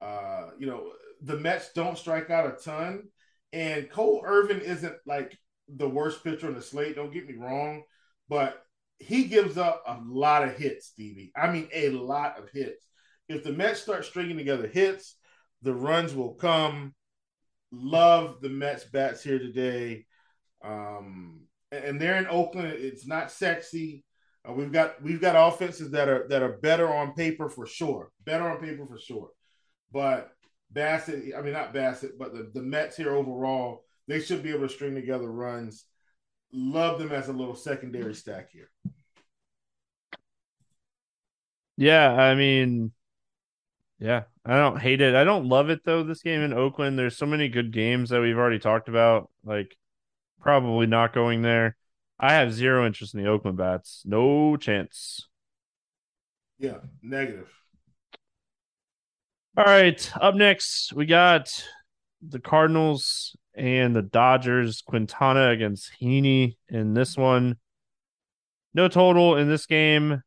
[0.00, 3.08] uh, you know, the Mets don't strike out a ton.
[3.52, 5.36] And Cole Irvin isn't like
[5.68, 6.94] the worst pitcher on the slate.
[6.94, 7.82] Don't get me wrong,
[8.28, 8.62] but
[8.98, 11.32] he gives up a lot of hits, Stevie.
[11.36, 12.86] I mean, a lot of hits.
[13.28, 15.16] If the Mets start stringing together hits,
[15.62, 16.94] the runs will come.
[17.70, 20.06] Love the Mets bats here today.
[20.64, 22.68] Um, and they're in Oakland.
[22.72, 24.04] It's not sexy.
[24.48, 28.10] Uh, we've got we've got offenses that are that are better on paper for sure.
[28.24, 29.30] Better on paper for sure.
[29.92, 30.30] But
[30.72, 34.66] Bassitt, I mean not Bassitt, but the, the Mets here overall, they should be able
[34.66, 35.84] to string together runs.
[36.52, 38.70] Love them as a little secondary stack here.
[41.76, 42.92] Yeah, I mean,
[44.00, 45.14] yeah, I don't hate it.
[45.14, 46.02] I don't love it though.
[46.02, 49.30] This game in Oakland, there's so many good games that we've already talked about.
[49.44, 49.76] Like,
[50.40, 51.76] probably not going there.
[52.18, 54.02] I have zero interest in the Oakland bats.
[54.04, 55.28] No chance.
[56.58, 57.48] Yeah, negative.
[59.56, 61.64] All right, up next we got
[62.26, 64.82] the Cardinals and the Dodgers.
[64.82, 67.56] Quintana against Heaney in this one.
[68.72, 70.22] No total in this game.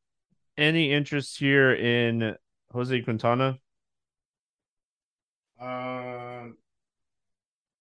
[0.58, 2.36] Any interest here in
[2.72, 3.58] Jose Quintana?
[5.60, 6.58] Um,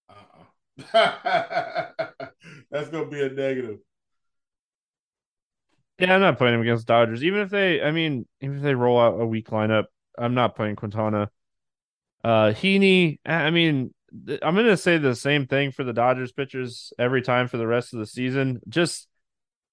[0.09, 0.45] uh-uh.
[2.71, 3.79] That's gonna be a negative.
[5.99, 7.23] Yeah, I'm not playing him against Dodgers.
[7.23, 9.85] Even if they, I mean, even if they roll out a weak lineup,
[10.17, 11.29] I'm not playing Quintana.
[12.23, 16.91] Uh, Heaney, I mean, I'm going to say the same thing for the Dodgers pitchers
[16.99, 18.59] every time for the rest of the season.
[18.67, 19.07] Just,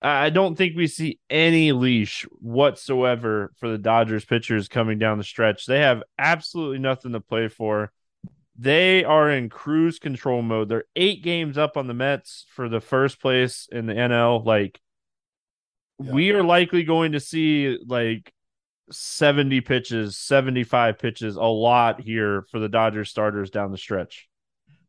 [0.01, 5.24] I don't think we see any leash whatsoever for the Dodgers pitchers coming down the
[5.24, 5.66] stretch.
[5.66, 7.91] They have absolutely nothing to play for.
[8.57, 10.68] They are in cruise control mode.
[10.68, 14.45] They're eight games up on the Mets for the first place in the NL.
[14.45, 14.80] Like,
[16.01, 16.12] Yeah.
[16.12, 18.32] we are likely going to see like
[18.91, 24.28] 70 pitches, 75 pitches, a lot here for the Dodgers starters down the stretch.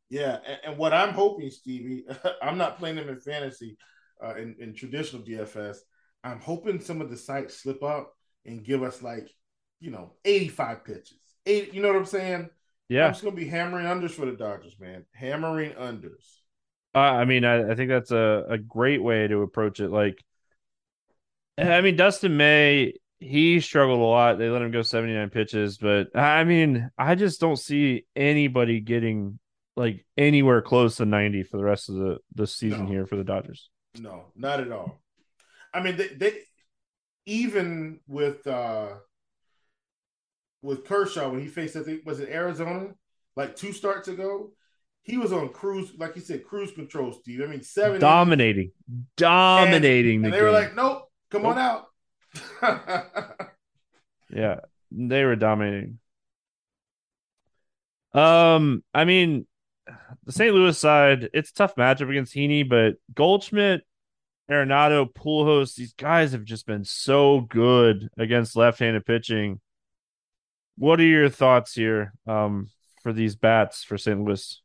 [0.10, 2.06] Yeah, and, and what I'm hoping, Stevie,
[2.42, 3.78] I'm not playing them in fantasy,
[4.24, 5.78] uh, in, in traditional DFS.
[6.24, 8.14] I'm hoping some of the sites slip up
[8.46, 9.30] and give us like,
[9.80, 11.20] you know, 85 pitches.
[11.46, 12.50] Eight, you know what I'm saying?
[12.90, 13.06] Yeah.
[13.06, 15.06] I'm just gonna be hammering unders for the Dodgers, man.
[15.14, 16.26] Hammering unders.
[16.94, 19.90] Uh, I mean, I, I think that's a, a great way to approach it.
[19.90, 20.24] Like,
[21.58, 24.38] I mean, Dustin May, he struggled a lot.
[24.38, 29.40] They let him go 79 pitches, but I mean, I just don't see anybody getting
[29.76, 32.92] like anywhere close to 90 for the rest of the the season No.
[32.92, 33.70] here for the Dodgers.
[34.00, 35.02] No, not at all.
[35.74, 36.34] I mean, they, they
[37.26, 38.90] even with uh
[40.62, 42.90] with Kershaw when he faced, I think was it Arizona,
[43.36, 44.52] like two starts ago,
[45.04, 47.42] he was on cruise, like you said, cruise control, Steve.
[47.42, 48.72] I mean, seven Dominating,
[49.16, 50.46] dominating and, the and they game.
[50.46, 51.86] were like, "Nope, come on out."
[54.32, 54.60] Yeah,
[54.92, 56.00] they were dominating.
[58.14, 59.48] Um, I mean,
[60.26, 60.54] the St.
[60.54, 63.82] Louis side, it's tough matchup against Heaney, but Goldschmidt,
[64.50, 69.60] Arenado, Pujols, these guys have just been so good against left-handed pitching.
[70.78, 72.70] What are your thoughts here um,
[73.04, 74.20] for these bats for St.
[74.24, 74.62] Louis?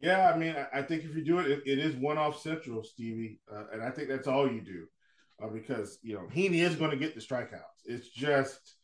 [0.00, 2.82] Yeah, I mean, I- think if you do it, it, it is one off central,
[2.82, 4.86] Stevie, uh, and I think that's all you do,
[5.42, 7.84] uh, because you know Heaney is going to get the strikeouts.
[7.84, 8.76] It's just,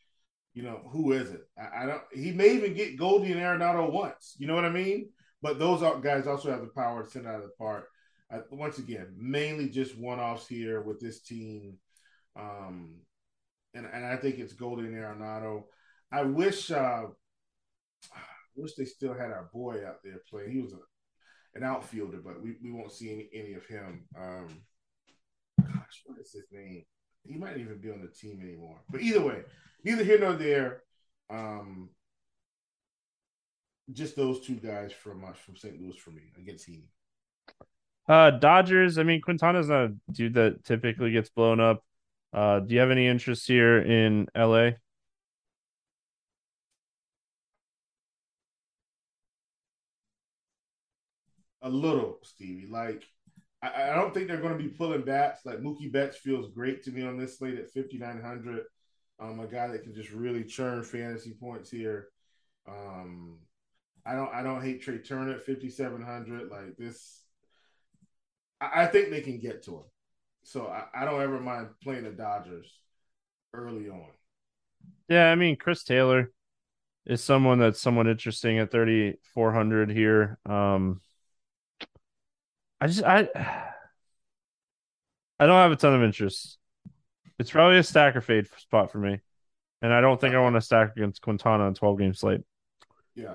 [0.54, 1.42] you know, who is it?
[1.58, 2.02] I, I don't.
[2.12, 4.36] He may even get Goldie and Arenado once.
[4.38, 5.10] You know what I mean?
[5.40, 7.88] But those guys also have the power to send out of the park.
[8.32, 11.78] Uh, once again, mainly just one offs here with this team,
[12.36, 12.94] um,
[13.74, 15.64] and and I think it's Goldie and Arenado.
[16.10, 17.04] I wish, uh,
[18.54, 20.52] wish they still had our boy out there playing.
[20.52, 20.78] He was a
[21.54, 24.04] an outfielder, but we, we won't see any, any of him.
[24.18, 24.48] Um,
[25.92, 26.84] gosh, what is his name?
[27.24, 28.80] He might even be on the team anymore.
[28.90, 29.42] But either way,
[29.84, 30.82] neither here nor there.
[31.30, 31.90] Um,
[33.92, 35.80] just those two guys from uh, from St.
[35.80, 36.88] Louis for me against Heaney.
[38.08, 38.98] Uh, Dodgers.
[38.98, 41.84] I mean, Quintana's not a dude that typically gets blown up.
[42.32, 44.70] Uh, do you have any interest here in LA?
[51.64, 52.66] A little, Stevie.
[52.66, 53.04] Like,
[53.62, 55.44] I, I don't think they're going to be pulling bats.
[55.44, 58.64] Like Mookie Betts feels great to me on this slate at 5,900.
[59.20, 62.08] Um, a guy that can just really churn fantasy points here.
[62.68, 63.38] Um,
[64.04, 66.50] I don't, I don't hate Trea Turner at 5,700.
[66.50, 67.22] Like this,
[68.60, 69.84] I, I think they can get to him.
[70.42, 72.66] So I, I don't ever mind playing the Dodgers
[73.54, 74.08] early on.
[75.08, 76.32] Yeah, I mean, Chris Taylor
[77.06, 80.38] is someone that's somewhat interesting at 3,400 here.
[80.46, 81.00] Um,
[82.82, 83.28] I just, I,
[85.38, 86.58] I don't have a ton of interest.
[87.38, 89.20] It's probably a stack or fade spot for me.
[89.82, 92.40] And I don't think I want to stack against Quintana on 12 game slate.
[93.14, 93.34] Yeah.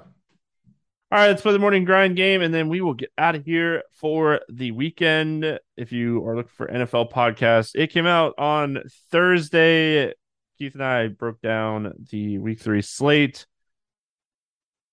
[1.09, 3.45] All right, let's play the morning grind game, and then we will get out of
[3.45, 5.59] here for the weekend.
[5.77, 10.13] If you are looking for NFL podcast, it came out on Thursday.
[10.57, 13.45] Keith and I broke down the week three slate.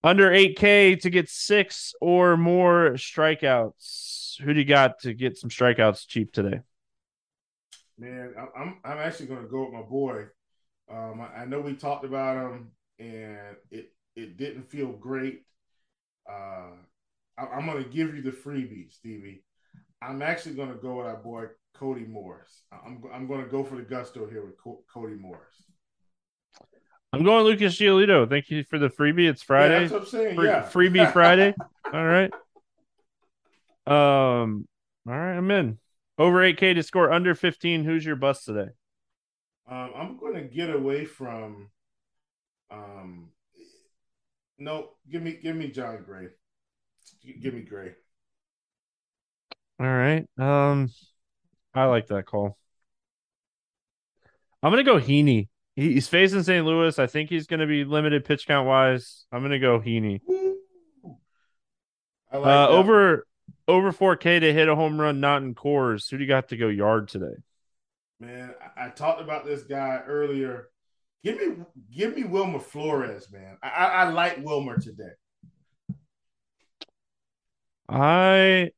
[0.04, 4.23] Under 8K to get six or more strikeouts.
[4.42, 6.60] Who do you got to get some strikeouts cheap today?
[7.98, 10.24] Man, I'm I'm actually going to go with my boy.
[10.90, 15.42] Um, I, know we talked about him, and it it didn't feel great.
[16.28, 16.72] Uh,
[17.38, 19.44] I, I'm going to give you the freebie, Stevie.
[20.02, 22.62] I'm actually going to go with our boy Cody Morris.
[22.72, 25.40] I'm I'm going to go for the gusto here with Co- Cody Morris.
[27.12, 28.28] I'm going Lucas Giolito.
[28.28, 29.28] Thank you for the freebie.
[29.28, 29.78] It's Yeah, Friday.
[29.80, 30.34] that's what I'm saying.
[30.34, 31.54] Free- yeah, freebie Friday.
[31.92, 32.32] All right.
[33.86, 34.66] Um.
[35.06, 35.78] All right, I'm in.
[36.16, 37.84] Over 8K to score under 15.
[37.84, 38.70] Who's your bust today?
[39.68, 41.70] Um, I'm going to get away from.
[42.70, 43.30] Um,
[44.58, 46.28] no, give me give me Jon Gray.
[47.40, 47.92] Give me Gray.
[49.80, 50.26] All right.
[50.38, 50.90] Um,
[51.74, 52.56] I like that call.
[54.62, 55.48] I'm gonna go Heaney.
[55.76, 56.64] He's facing St.
[56.64, 56.98] Louis.
[56.98, 59.26] I think he's gonna be limited pitch count wise.
[59.32, 60.20] I'm gonna go Heaney.
[62.32, 63.26] I like Uh, over
[63.66, 66.10] over 4K to hit a home run, not in Coors.
[66.10, 67.34] Who do you got to go yard today?
[68.20, 70.68] Man, I, I talked about this guy earlier.
[71.22, 73.56] Give me, give me Wilmer Flores, man.
[73.62, 75.12] I, I, I like Wilmer today.
[77.88, 78.70] I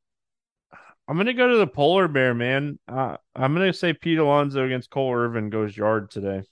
[1.08, 2.78] I'm gonna go to the polar bear, man.
[2.88, 6.42] Uh, I'm gonna say Pete Alonso against Cole Irvin goes yard today.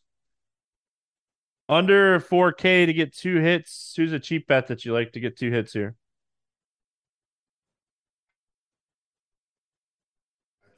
[1.69, 3.95] Under 4K to get two hits.
[3.97, 5.97] Who's a cheap bet that you like to get two hits here?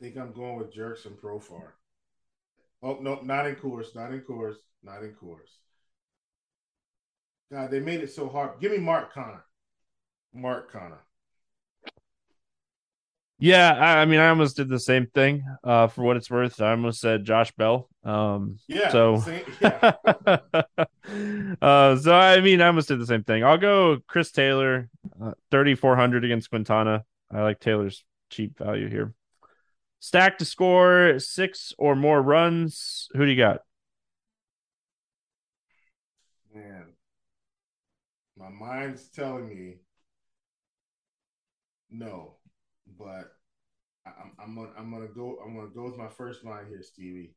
[0.01, 1.71] Think I'm going with Jurickson Profar.
[2.83, 5.49] Oh no, not in Coors, not in Coors, not in Coors.
[7.51, 8.61] God, they made it so hard.
[8.61, 9.41] Give me Mark Canha.
[10.35, 10.99] Mark Canha.
[13.39, 15.45] Yeah, I, I mean, I almost did the same thing.
[15.63, 17.89] Uh, for what it's worth, I almost said Josh Bell.
[18.03, 18.91] Um, Yeah.
[18.91, 19.93] So- same- yeah.
[21.63, 23.45] uh, so I mean, I almost did the same thing.
[23.45, 24.89] I'll go Chris Taylor,
[25.23, 27.05] uh, 3,400 against Quintana.
[27.31, 29.13] I like Taylor's cheap value here.
[30.07, 33.09] Stack to score six or more runs.
[33.15, 33.63] Who do you got?
[36.55, 36.85] Man,
[38.39, 39.79] my mind's telling me
[41.91, 42.37] no,
[42.97, 43.33] but
[44.07, 47.35] I'm, I'm gonna I'm gonna go I'm gonna go with my first line here, Stevie.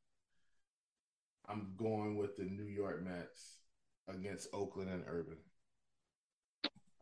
[1.49, 3.61] I'm going with the New York Mets
[4.07, 5.37] against Oakland and Irvin.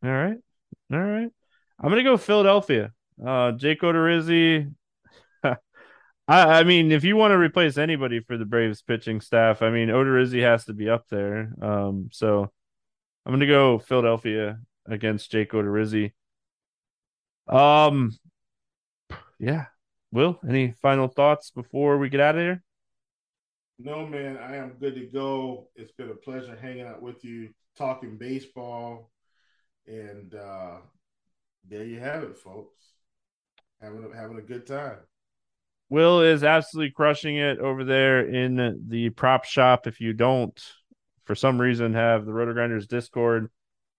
[0.02, 0.38] All right,
[0.94, 1.30] all right.
[1.78, 2.94] I'm gonna go Philadelphia.
[3.22, 4.74] Uh, Jake Odorizzi.
[6.28, 9.70] I, I mean, if you want to replace anybody for the Braves pitching staff, I
[9.70, 11.54] mean, Odorizzi has to be up there.
[11.62, 12.52] Um, so
[13.26, 16.12] I'm gonna go Philadelphia against Jake Odorizzi.
[17.48, 18.18] Um,
[19.40, 19.66] yeah.
[20.12, 22.64] Will, any final thoughts before we get out of here?
[23.80, 25.68] No, man, I am good to go.
[25.76, 29.12] It's been a pleasure hanging out with you, talking baseball,
[29.86, 30.78] and uh,
[31.68, 32.80] there you have it, folks.
[33.82, 34.98] Having a, having a good time.
[35.90, 39.88] Will is absolutely crushing it over there in the prop shop.
[39.88, 40.60] If you don't,
[41.24, 43.50] for some reason, have the RotoGrinders Discord,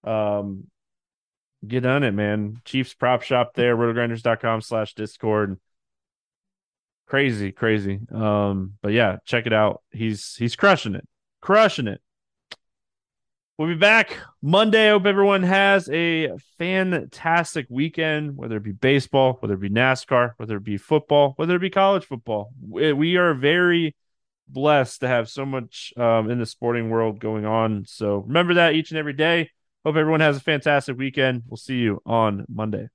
[0.05, 0.65] um,
[1.67, 2.61] get on it, man.
[2.65, 5.59] Chiefs prop shop there, rotogrinders.com slash Discord
[7.09, 7.99] crazy, crazy.
[8.13, 9.83] Um, but yeah, check it out.
[9.91, 11.07] He's he's crushing it,
[11.41, 12.01] crushing it.
[13.59, 14.87] We'll be back Monday.
[14.87, 16.29] I hope everyone has a
[16.59, 21.57] fantastic weekend, whether it be baseball, whether it be NASCAR, whether it be football, whether
[21.57, 22.53] it be college football.
[22.63, 23.97] We are very
[24.47, 27.85] blessed to have so much um, in the sporting world going on.
[27.85, 29.51] So remember that each and every day.
[29.85, 31.43] Hope everyone has a fantastic weekend.
[31.49, 32.89] We'll see you on Monday.